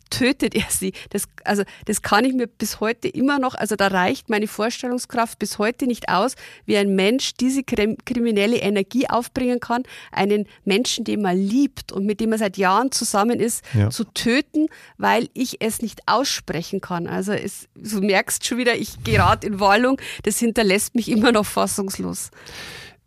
[0.09, 0.93] tötet er sie.
[1.09, 5.39] Das, also, das kann ich mir bis heute immer noch, also da reicht meine Vorstellungskraft
[5.39, 11.21] bis heute nicht aus, wie ein Mensch diese kriminelle Energie aufbringen kann, einen Menschen, den
[11.21, 13.89] man liebt und mit dem man seit Jahren zusammen ist, ja.
[13.89, 14.67] zu töten,
[14.97, 17.07] weil ich es nicht aussprechen kann.
[17.07, 21.45] Also es, du merkst schon wieder, ich gerate in Wallung, das hinterlässt mich immer noch
[21.45, 22.31] fassungslos.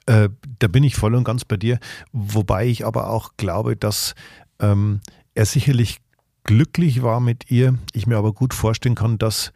[0.06, 1.78] Äh, da bin ich voll und ganz bei dir,
[2.12, 4.14] wobei ich aber auch glaube, dass
[4.58, 5.00] ähm,
[5.34, 5.98] er sicherlich
[6.44, 7.78] glücklich war mit ihr.
[7.92, 9.52] Ich mir aber gut vorstellen kann, dass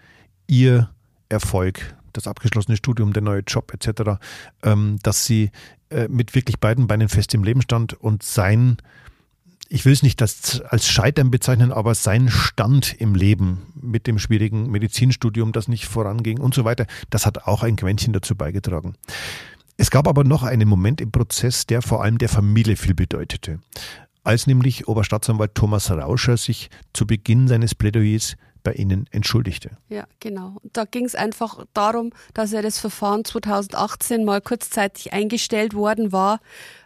[0.46, 0.90] ihr
[1.28, 4.20] Erfolg, das abgeschlossene Studium, der neue Job etc.,
[4.62, 5.50] ähm, dass sie
[5.90, 8.76] äh, mit wirklich beiden Beinen fest im Leben stand und sein,
[9.68, 14.18] ich will es nicht als, als Scheitern bezeichnen, aber sein Stand im Leben mit dem
[14.18, 18.94] schwierigen Medizinstudium, das nicht voranging und so weiter, das hat auch ein Quäntchen dazu beigetragen.
[19.76, 23.58] Es gab aber noch einen Moment im Prozess, der vor allem der Familie viel bedeutete
[24.24, 29.72] als nämlich Oberstaatsanwalt Thomas Rauscher sich zu Beginn seines Plädoyers bei Ihnen entschuldigte.
[29.88, 30.56] Ja, genau.
[30.72, 36.40] Da ging es einfach darum, dass er das Verfahren 2018 mal kurzzeitig eingestellt worden war,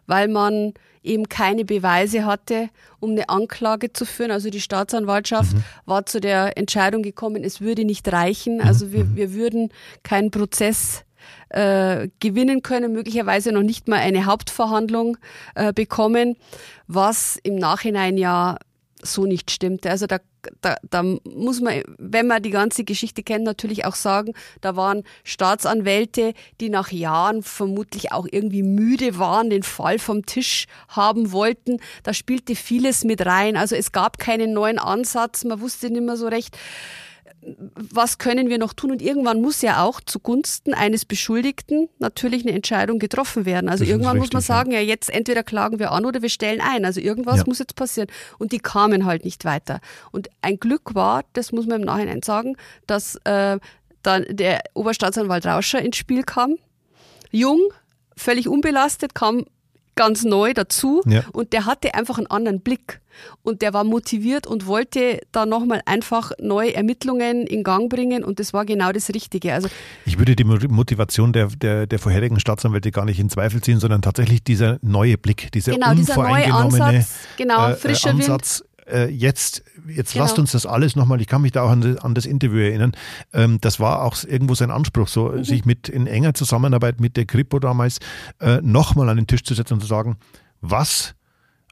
[0.07, 0.75] weil man
[1.05, 4.33] eben keine Beweise hatte, um eine Anklage zu führen.
[4.33, 5.65] Also die Staatsanwaltschaft mhm.
[5.87, 8.61] war zu der Entscheidung gekommen, es würde nicht reichen.
[8.61, 9.17] Also wir, mhm.
[9.17, 9.71] wir würden
[10.03, 11.05] keinen Prozess
[11.51, 15.19] äh, gewinnen können, möglicherweise noch nicht mal eine Hauptverhandlung
[15.55, 16.37] äh, bekommen,
[16.87, 18.57] was im Nachhinein ja
[19.03, 19.91] so nicht stimmte.
[19.91, 20.19] Also da,
[20.61, 25.05] da, da muss man, wenn man die ganze Geschichte kennt, natürlich auch sagen, da waren
[25.25, 31.79] Staatsanwälte, die nach Jahren vermutlich auch irgendwie müde waren, den Fall vom Tisch haben wollten.
[32.03, 33.57] Da spielte vieles mit rein.
[33.57, 36.57] Also es gab keinen neuen Ansatz, man wusste nicht mehr so recht,
[37.75, 38.91] was können wir noch tun?
[38.91, 43.69] Und irgendwann muss ja auch zugunsten eines Beschuldigten natürlich eine Entscheidung getroffen werden.
[43.69, 44.81] Also das irgendwann richtig, muss man sagen, ja.
[44.81, 44.87] ja.
[44.87, 46.85] jetzt entweder klagen wir an oder wir stellen ein.
[46.85, 47.45] Also irgendwas ja.
[47.47, 48.09] muss jetzt passieren.
[48.39, 49.81] Und die kamen halt nicht weiter.
[50.13, 52.57] Und ein Glück war, das muss man im Nachhinein sagen,
[52.87, 53.59] dass äh,
[54.03, 56.57] dann der Oberstaatsanwalt Rauscher ins Spiel kam.
[57.31, 57.61] Jung,
[58.17, 59.45] völlig unbelastet, kam
[59.99, 61.25] ganz neu dazu ja.
[61.33, 63.01] und der hatte einfach einen anderen Blick
[63.43, 68.39] und der war motiviert und wollte da nochmal einfach neue Ermittlungen in Gang bringen und
[68.39, 69.53] das war genau das Richtige.
[69.53, 69.69] Also
[70.07, 74.01] ich würde die Motivation der, der, der vorherigen Staatsanwälte gar nicht in Zweifel ziehen, sondern
[74.01, 79.09] tatsächlich dieser neue Blick, dieser genau, unvoreingenommene dieser neue Ansatz, genau, äh, frischer Ansatz, äh,
[79.09, 80.25] jetzt, jetzt genau.
[80.25, 82.93] lasst uns das alles nochmal, ich kann mich da auch an, an das Interview erinnern,
[83.33, 85.45] ähm, das war auch irgendwo sein Anspruch, so mhm.
[85.45, 87.99] sich mit in enger Zusammenarbeit mit der Kripo damals
[88.41, 90.17] äh, nochmal an den Tisch zu setzen und zu sagen,
[90.61, 91.15] was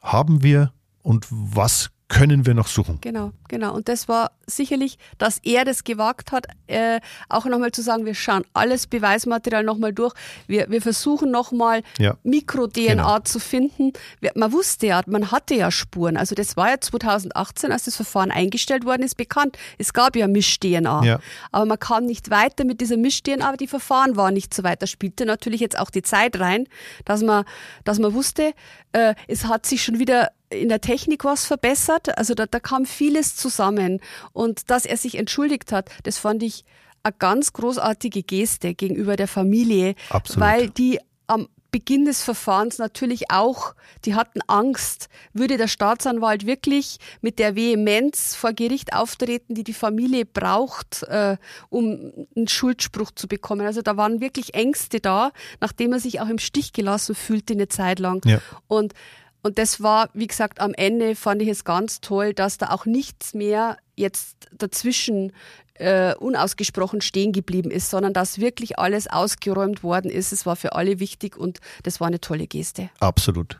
[0.01, 2.99] haben wir und was können wir noch suchen.
[3.01, 3.73] Genau, genau.
[3.73, 8.15] Und das war sicherlich, dass er das gewagt hat, äh, auch nochmal zu sagen, wir
[8.15, 10.13] schauen alles Beweismaterial nochmal durch.
[10.47, 12.15] Wir, wir versuchen nochmal ja.
[12.23, 13.19] Mikro-DNA genau.
[13.19, 13.91] zu finden.
[14.35, 16.15] Man wusste ja, man hatte ja Spuren.
[16.15, 19.57] Also das war ja 2018, als das Verfahren eingestellt worden ist, bekannt.
[19.77, 21.03] Es gab ja Misch-DNA.
[21.03, 21.19] Ja.
[21.51, 24.81] Aber man kam nicht weiter mit dieser Misch-DNA, aber die Verfahren waren nicht so weit.
[24.81, 26.67] Da spielte natürlich jetzt auch die Zeit rein,
[27.03, 27.43] dass man,
[27.83, 28.53] dass man wusste,
[28.93, 32.17] äh, es hat sich schon wieder in der Technik was verbessert.
[32.17, 33.99] Also da, da kam vieles zusammen.
[34.33, 36.63] Und dass er sich entschuldigt hat, das fand ich
[37.03, 40.47] eine ganz großartige Geste gegenüber der Familie, Absolut.
[40.47, 46.97] weil die am Beginn des Verfahrens natürlich auch, die hatten Angst, würde der Staatsanwalt wirklich
[47.21, 51.37] mit der Vehemenz vor Gericht auftreten, die die Familie braucht, äh,
[51.69, 53.65] um einen Schuldspruch zu bekommen.
[53.65, 57.67] Also da waren wirklich Ängste da, nachdem er sich auch im Stich gelassen fühlte eine
[57.67, 58.25] Zeit lang.
[58.25, 58.39] Ja.
[58.67, 58.93] Und
[59.47, 62.85] und das war, wie gesagt, am Ende fand ich es ganz toll, dass da auch
[62.85, 65.31] nichts mehr jetzt dazwischen
[65.75, 70.33] äh, unausgesprochen stehen geblieben ist, sondern dass wirklich alles ausgeräumt worden ist.
[70.33, 72.89] Es war für alle wichtig und das war eine tolle Geste.
[72.99, 73.57] Absolut.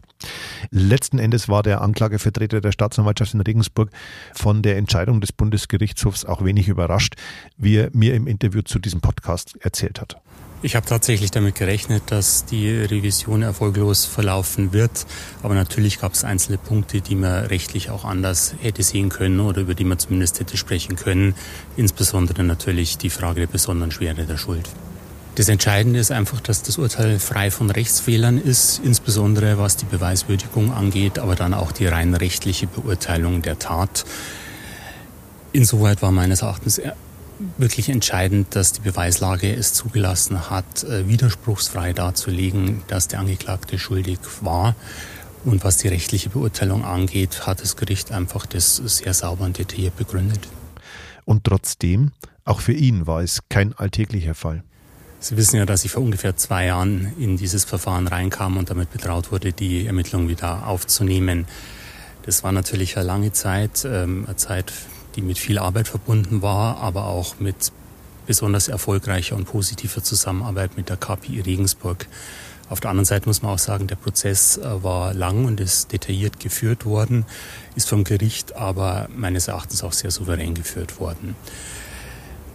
[0.72, 3.90] Letzten Endes war der Anklagevertreter der Staatsanwaltschaft in Regensburg
[4.34, 7.16] von der Entscheidung des Bundesgerichtshofs auch wenig überrascht,
[7.58, 10.18] wie er mir im Interview zu diesem Podcast erzählt hat.
[10.64, 15.06] Ich habe tatsächlich damit gerechnet, dass die Revision erfolglos verlaufen wird.
[15.44, 19.62] Aber natürlich gab es einzelne Punkte, die man rechtlich auch anders hätte sehen können oder
[19.62, 21.36] über die man zumindest hätte sprechen können.
[21.76, 24.68] Insbesondere natürlich die Frage der besonderen Schwere der Schuld.
[25.38, 30.74] Das Entscheidende ist einfach, dass das Urteil frei von Rechtsfehlern ist, insbesondere was die Beweiswürdigung
[30.74, 34.04] angeht, aber dann auch die rein rechtliche Beurteilung der Tat.
[35.54, 36.82] Insoweit war meines Erachtens
[37.60, 44.18] wirklich entscheidend, dass die Beweislage es zugelassen hat, äh, widerspruchsfrei darzulegen, dass der Angeklagte schuldig
[44.42, 44.74] war.
[45.46, 49.98] Und was die rechtliche Beurteilung angeht, hat das Gericht einfach das sehr sauber und detailliert
[49.98, 50.48] begründet.
[51.26, 52.12] Und trotzdem,
[52.44, 54.64] auch für ihn war es kein alltäglicher Fall.
[55.20, 58.92] Sie wissen ja, dass ich vor ungefähr zwei Jahren in dieses Verfahren reinkam und damit
[58.92, 61.48] betraut wurde, die Ermittlungen wieder aufzunehmen.
[62.24, 64.72] Das war natürlich eine lange Zeit, ähm, eine Zeit,
[65.16, 67.72] die mit viel Arbeit verbunden war, aber auch mit
[68.28, 72.06] besonders erfolgreicher und positiver Zusammenarbeit mit der KPI Regensburg.
[72.70, 75.94] Auf der anderen Seite muss man auch sagen, der Prozess äh, war lang und ist
[75.94, 77.26] detailliert geführt worden,
[77.76, 81.36] ist vom Gericht aber meines Erachtens auch sehr souverän geführt worden.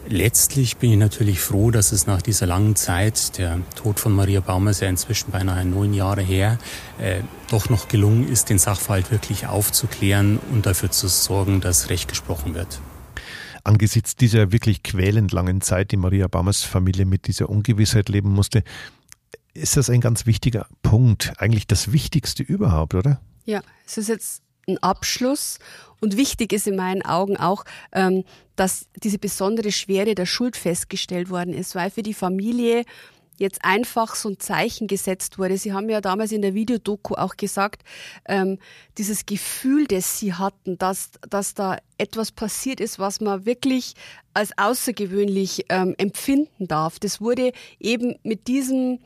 [0.08, 4.40] Letztlich bin ich natürlich froh, dass es nach dieser langen Zeit, der Tod von Maria
[4.40, 6.58] Baumer ist ja inzwischen beinahe neun Jahre her,
[6.98, 12.08] äh, doch noch gelungen ist, den Sachverhalt wirklich aufzuklären und dafür zu sorgen, dass Recht
[12.08, 12.80] gesprochen wird.
[13.64, 18.64] Angesichts dieser wirklich quälend langen Zeit, die Maria Baumers Familie mit dieser Ungewissheit leben musste,
[19.54, 23.20] ist das ein ganz wichtiger Punkt, eigentlich das Wichtigste überhaupt, oder?
[23.44, 25.58] Ja, es ist jetzt ein Abschluss.
[26.00, 28.24] Und wichtig ist in meinen Augen auch, ähm,
[28.56, 32.84] dass diese besondere Schwere der Schuld festgestellt worden ist, weil für die Familie
[33.38, 35.56] jetzt einfach so ein Zeichen gesetzt wurde.
[35.58, 37.82] Sie haben ja damals in der Videodoku auch gesagt,
[38.26, 38.58] ähm,
[38.98, 43.94] dieses Gefühl, das Sie hatten, dass, dass da etwas passiert ist, was man wirklich
[44.34, 48.98] als außergewöhnlich ähm, empfinden darf, das wurde eben mit diesem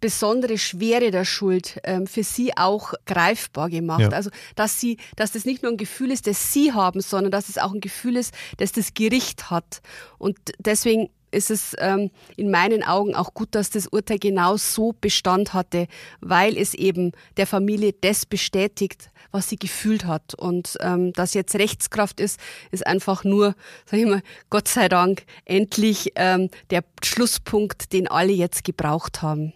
[0.00, 4.00] besondere Schwere der Schuld ähm, für sie auch greifbar gemacht.
[4.00, 4.08] Ja.
[4.10, 7.48] Also dass sie, dass das nicht nur ein Gefühl ist, das sie haben, sondern dass
[7.48, 9.80] es auch ein Gefühl ist, das das Gericht hat.
[10.18, 14.94] Und deswegen ist es ähm, in meinen Augen auch gut, dass das Urteil genau so
[15.00, 15.86] Bestand hatte,
[16.20, 20.34] weil es eben der Familie das bestätigt, was sie gefühlt hat.
[20.34, 23.54] Und ähm, dass jetzt Rechtskraft ist, ist einfach nur,
[23.84, 29.52] sag ich mal, Gott sei Dank endlich ähm, der Schlusspunkt, den alle jetzt gebraucht haben.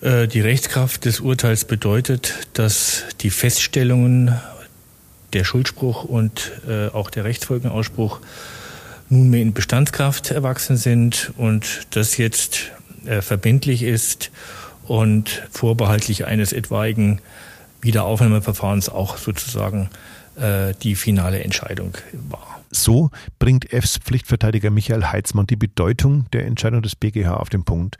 [0.00, 4.38] Äh, die Rechtskraft des Urteils bedeutet, dass die Feststellungen,
[5.32, 8.20] der Schuldspruch und äh, auch der Rechtsfolgenausspruch
[9.08, 12.72] nunmehr in Bestandskraft erwachsen sind und das jetzt
[13.06, 14.32] äh, verbindlich ist
[14.86, 17.20] und vorbehaltlich eines etwaigen
[17.80, 19.88] Wiederaufnahmeverfahrens auch sozusagen
[20.82, 21.98] die finale Entscheidung
[22.30, 22.60] war.
[22.70, 27.98] So bringt Fs Pflichtverteidiger Michael Heitzmann die Bedeutung der Entscheidung des BGH auf den Punkt.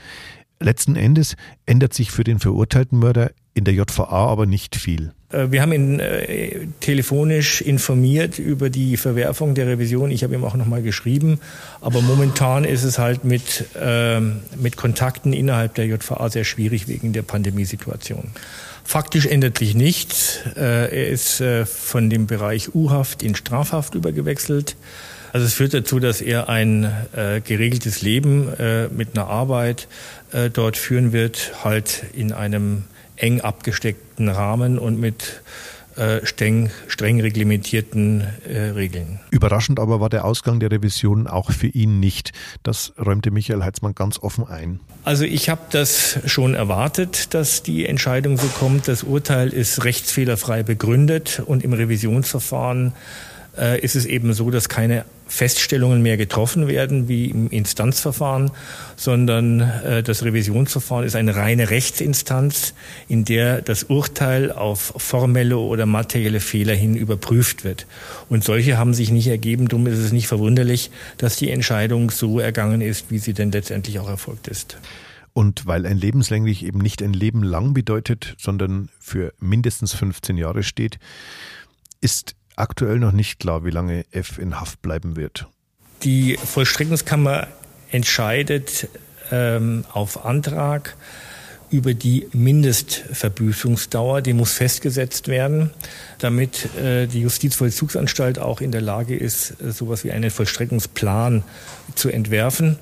[0.62, 5.12] Letzten Endes ändert sich für den verurteilten Mörder in der JVA aber nicht viel.
[5.32, 10.10] Äh, wir haben ihn äh, telefonisch informiert über die Verwerfung der Revision.
[10.10, 11.40] Ich habe ihm auch nochmal geschrieben.
[11.80, 17.12] Aber momentan ist es halt mit, äh, mit Kontakten innerhalb der JVA sehr schwierig wegen
[17.12, 18.30] der Pandemiesituation.
[18.84, 20.40] Faktisch ändert sich nichts.
[20.56, 24.76] Äh, er ist äh, von dem Bereich U-Haft in Strafhaft übergewechselt.
[25.32, 29.86] Also es führt dazu, dass er ein äh, geregeltes Leben äh, mit einer Arbeit
[30.32, 32.84] äh, dort führen wird, halt in einem
[33.16, 35.42] eng abgesteckten Rahmen und mit
[35.96, 39.20] äh, streng, streng reglementierten äh, Regeln.
[39.30, 42.32] Überraschend aber war der Ausgang der Revision auch für ihn nicht.
[42.62, 44.80] Das räumte Michael Heitzmann ganz offen ein.
[45.04, 48.88] Also ich habe das schon erwartet, dass die Entscheidung so kommt.
[48.88, 52.92] Das Urteil ist rechtsfehlerfrei begründet und im Revisionsverfahren
[53.58, 58.50] äh, ist es eben so, dass keine Feststellungen mehr getroffen werden wie im Instanzverfahren,
[58.96, 62.74] sondern äh, das Revisionsverfahren ist eine reine Rechtsinstanz,
[63.06, 67.86] in der das Urteil auf formelle oder materielle Fehler hin überprüft wird.
[68.28, 69.68] Und solche haben sich nicht ergeben.
[69.68, 74.00] Darum ist es nicht verwunderlich, dass die Entscheidung so ergangen ist, wie sie denn letztendlich
[74.00, 74.78] auch erfolgt ist.
[75.32, 80.64] Und weil ein lebenslänglich eben nicht ein Leben lang bedeutet, sondern für mindestens 15 Jahre
[80.64, 80.98] steht,
[82.00, 85.48] ist aktuell noch nicht klar, wie lange F in Haft bleiben wird.
[86.02, 87.48] Die Vollstreckungskammer
[87.90, 88.88] entscheidet
[89.30, 90.96] ähm, auf Antrag
[91.70, 94.22] über die Mindestverbüßungsdauer.
[94.22, 95.70] Die muss festgesetzt werden,
[96.18, 101.44] damit äh, die Justizvollzugsanstalt auch in der Lage ist, sowas wie einen Vollstreckungsplan
[101.94, 102.78] zu entwerfen.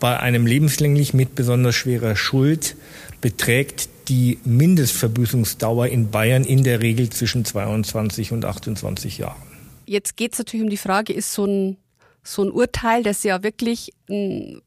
[0.00, 2.76] Bei einem lebenslänglich mit besonders schwerer Schuld
[3.20, 9.42] beträgt die Mindestverbüßungsdauer in Bayern in der Regel zwischen 22 und 28 Jahren.
[9.86, 11.76] Jetzt geht es natürlich um die Frage, ist so ein,
[12.22, 14.62] so ein Urteil, das ja wirklich ein,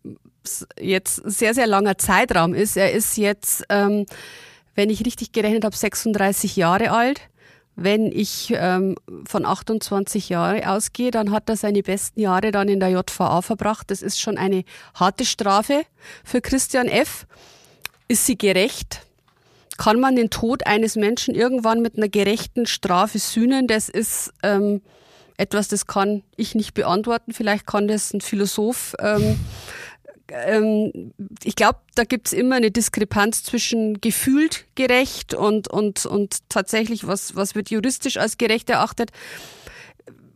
[0.80, 2.78] jetzt sehr, sehr langer Zeitraum ist.
[2.78, 4.06] Er ist jetzt, ähm,
[4.76, 7.22] wenn ich richtig gerechnet habe, 36 Jahre alt.
[7.80, 8.96] Wenn ich ähm,
[9.28, 13.92] von 28 Jahren ausgehe, dann hat er seine besten Jahre dann in der JVA verbracht.
[13.92, 14.64] Das ist schon eine
[14.96, 15.84] harte Strafe
[16.24, 17.28] für Christian F.
[18.08, 19.07] Ist sie gerecht?
[19.78, 23.67] Kann man den Tod eines Menschen irgendwann mit einer gerechten Strafe sühnen?
[23.67, 24.82] Das ist ähm,
[25.38, 27.32] etwas, das kann ich nicht beantworten.
[27.32, 28.95] Vielleicht kann das ein Philosoph.
[28.99, 29.39] Ähm,
[30.30, 31.13] ähm,
[31.43, 37.07] ich glaube, da gibt es immer eine Diskrepanz zwischen gefühlt gerecht und, und, und tatsächlich,
[37.07, 39.11] was, was wird juristisch als gerecht erachtet.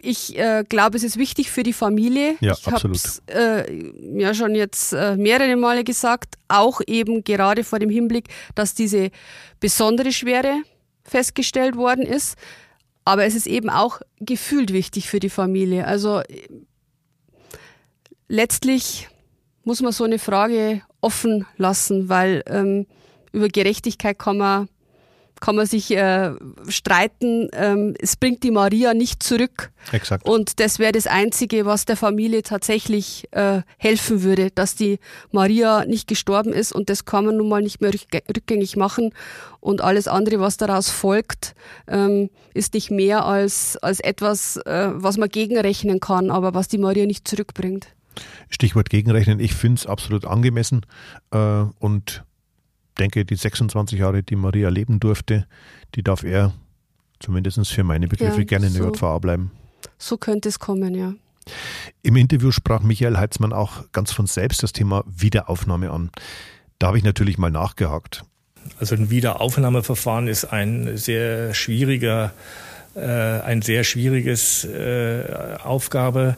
[0.03, 2.35] Ich äh, glaube, es ist wichtig für die Familie.
[2.39, 2.99] Ja, ich absolut.
[3.27, 8.73] Äh, ja schon jetzt äh, mehrere Male gesagt, auch eben gerade vor dem Hinblick, dass
[8.73, 9.11] diese
[9.59, 10.63] besondere Schwere
[11.03, 12.35] festgestellt worden ist.
[13.05, 15.85] Aber es ist eben auch gefühlt wichtig für die Familie.
[15.87, 16.21] Also
[18.27, 19.07] letztlich
[19.63, 22.87] muss man so eine Frage offen lassen, weil ähm,
[23.31, 24.69] über Gerechtigkeit kann man
[25.41, 26.31] kann man sich äh,
[26.69, 27.49] streiten.
[27.51, 29.71] Ähm, es bringt die Maria nicht zurück.
[29.91, 30.29] Exakt.
[30.29, 34.99] Und das wäre das Einzige, was der Familie tatsächlich äh, helfen würde, dass die
[35.31, 36.71] Maria nicht gestorben ist.
[36.71, 37.91] Und das kann man nun mal nicht mehr
[38.33, 39.13] rückgängig machen.
[39.59, 41.55] Und alles andere, was daraus folgt,
[41.87, 46.77] ähm, ist nicht mehr als, als etwas, äh, was man gegenrechnen kann, aber was die
[46.77, 47.87] Maria nicht zurückbringt.
[48.49, 50.85] Stichwort gegenrechnen, ich finde es absolut angemessen
[51.31, 52.23] äh, und
[52.99, 55.47] denke, die 26 Jahre, die Maria leben durfte,
[55.95, 56.53] die darf er
[57.19, 58.89] zumindest für meine Begriffe Ja, gerne in der so.
[58.89, 59.51] JVA bleiben.
[59.97, 61.13] So könnte es kommen, ja.
[62.03, 66.11] Im Interview sprach Michael Heitzmann auch ganz von selbst das Thema Wiederaufnahme an.
[66.79, 68.23] Da habe ich natürlich mal nachgehakt.
[68.79, 72.31] Also ein Wiederaufnahmeverfahren ist ein sehr schwieriger,
[72.95, 76.37] äh, ein sehr schwieriges äh, Aufgabe,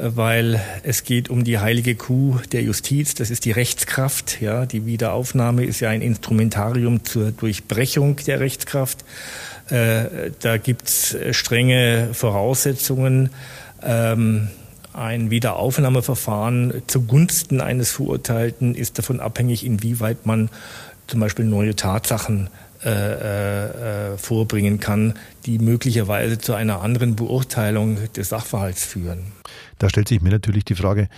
[0.00, 3.14] weil es geht um die heilige Kuh der Justiz.
[3.14, 4.40] Das ist die Rechtskraft.
[4.40, 9.04] Ja, die Wiederaufnahme ist ja ein Instrumentarium zur Durchbrechung der Rechtskraft.
[9.70, 13.30] Äh, da gibt's strenge Voraussetzungen.
[13.82, 14.48] Ähm,
[14.92, 20.50] ein Wiederaufnahmeverfahren zugunsten eines Verurteilten ist davon abhängig, inwieweit man
[21.06, 22.50] zum Beispiel neue Tatsachen
[22.84, 25.14] äh, äh, äh, vorbringen kann,
[25.46, 29.37] die möglicherweise zu einer anderen Beurteilung des Sachverhalts führen.
[29.78, 31.08] Da stellt sich mir natürlich die Frage,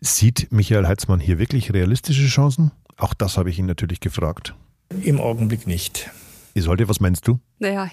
[0.00, 2.72] sieht Michael Heitzmann hier wirklich realistische Chancen?
[2.96, 4.54] Auch das habe ich ihn natürlich gefragt.
[5.02, 6.10] Im Augenblick nicht.
[6.54, 7.38] Isolde, was meinst du?
[7.58, 7.90] Naja,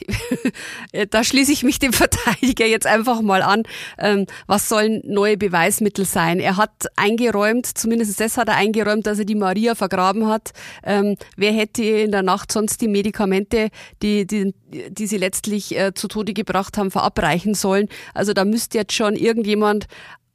[1.10, 3.64] da schließe ich mich dem Verteidiger jetzt einfach mal an.
[3.98, 6.40] Ähm, was sollen neue Beweismittel sein?
[6.40, 10.52] Er hat eingeräumt, zumindest das hat er eingeräumt, dass er die Maria vergraben hat.
[10.84, 13.70] Ähm, wer hätte in der Nacht sonst die Medikamente,
[14.02, 14.54] die, die,
[14.90, 17.88] die sie letztlich äh, zu Tode gebracht haben, verabreichen sollen?
[18.14, 19.88] Also da müsste jetzt schon irgendjemand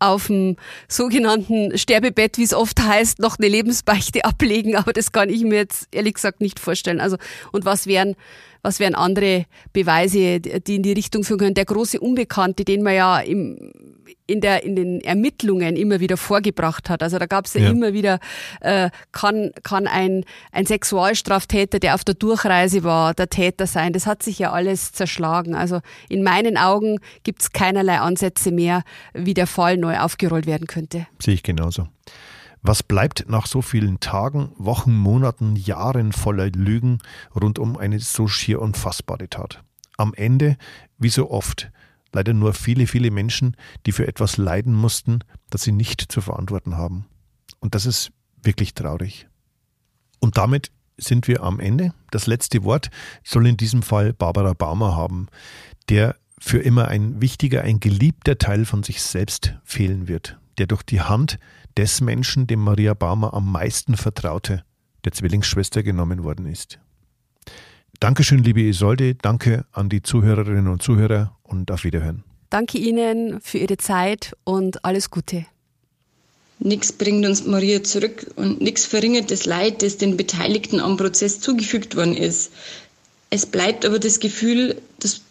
[0.03, 0.57] auf dem
[0.89, 5.57] sogenannten Sterbebett, wie es oft heißt, noch eine Lebensbeichte ablegen, aber das kann ich mir
[5.57, 7.01] jetzt ehrlich gesagt nicht vorstellen.
[7.01, 7.17] Also
[7.53, 8.17] und was wären
[8.63, 11.55] was wären andere Beweise, die in die Richtung führen können?
[11.55, 13.73] Der große Unbekannte, den man ja im,
[14.27, 17.03] in, der, in den Ermittlungen immer wieder vorgebracht hat.
[17.03, 17.71] Also da gab es ja, Ja.
[17.71, 18.21] immer wieder,
[18.61, 23.93] äh, kann, kann ein, ein Sexualstraftäter, der auf der Durchreise war, der Täter sein.
[23.93, 25.55] Das hat sich ja alles zerschlagen.
[25.55, 30.67] Also in meinen Augen gibt es keinerlei Ansätze mehr, wie der Fall neu aufgerollt werden
[30.67, 31.07] könnte.
[31.21, 31.89] Sehe ich genauso.
[32.63, 36.99] Was bleibt nach so vielen Tagen, Wochen, Monaten, Jahren voller Lügen
[37.35, 39.65] rund um eine so schier unfassbare Tat?
[39.97, 40.57] Am Ende,
[40.97, 41.73] wie so oft,
[42.13, 46.77] leider nur viele, viele Menschen, die für etwas leiden mussten, das sie nicht zu verantworten
[46.77, 47.07] haben.
[47.59, 49.27] Und das ist wirklich traurig.
[50.21, 51.93] Und damit sind wir am Ende.
[52.13, 52.91] Das letzte Wort
[53.25, 55.27] soll in diesem Fall Barbara Baumer haben,
[55.89, 60.85] der für immer ein wichtiger, ein geliebter Teil von sich selbst fehlen wird, der durch
[60.85, 61.39] die Hand
[61.77, 64.64] des Menschen, dem Maria Baumer am meisten vertraute,
[65.05, 66.79] der Zwillingsschwester genommen worden ist.
[68.01, 72.25] Dankeschön, liebe Isolde, danke an die Zuhörerinnen und Zuhörer und auf Wiederhören.
[72.51, 75.47] Danke Ihnen für Ihre Zeit und alles Gute.
[76.59, 81.41] Nichts bringt uns Maria zurück und nichts verringert das Leid, das den Beteiligten am Prozess
[81.41, 82.53] zugefügt worden ist.
[83.31, 85.22] Es bleibt aber das Gefühl, dass,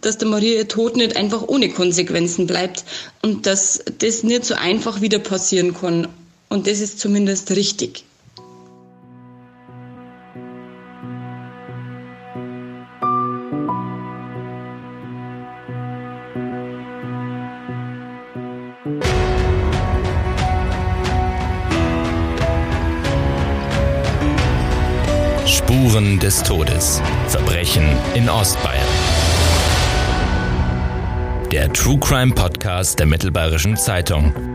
[0.00, 2.84] dass der Maria Tod nicht einfach ohne Konsequenzen bleibt
[3.22, 6.08] und dass das nicht so einfach wieder passieren kann.
[6.48, 8.04] Und das ist zumindest richtig.
[25.46, 27.00] Spuren des Todes.
[27.28, 27.84] Verbrechen
[28.14, 28.86] in Ostbayern.
[31.52, 34.49] Der True Crime Podcast der Mittelbayerischen Zeitung.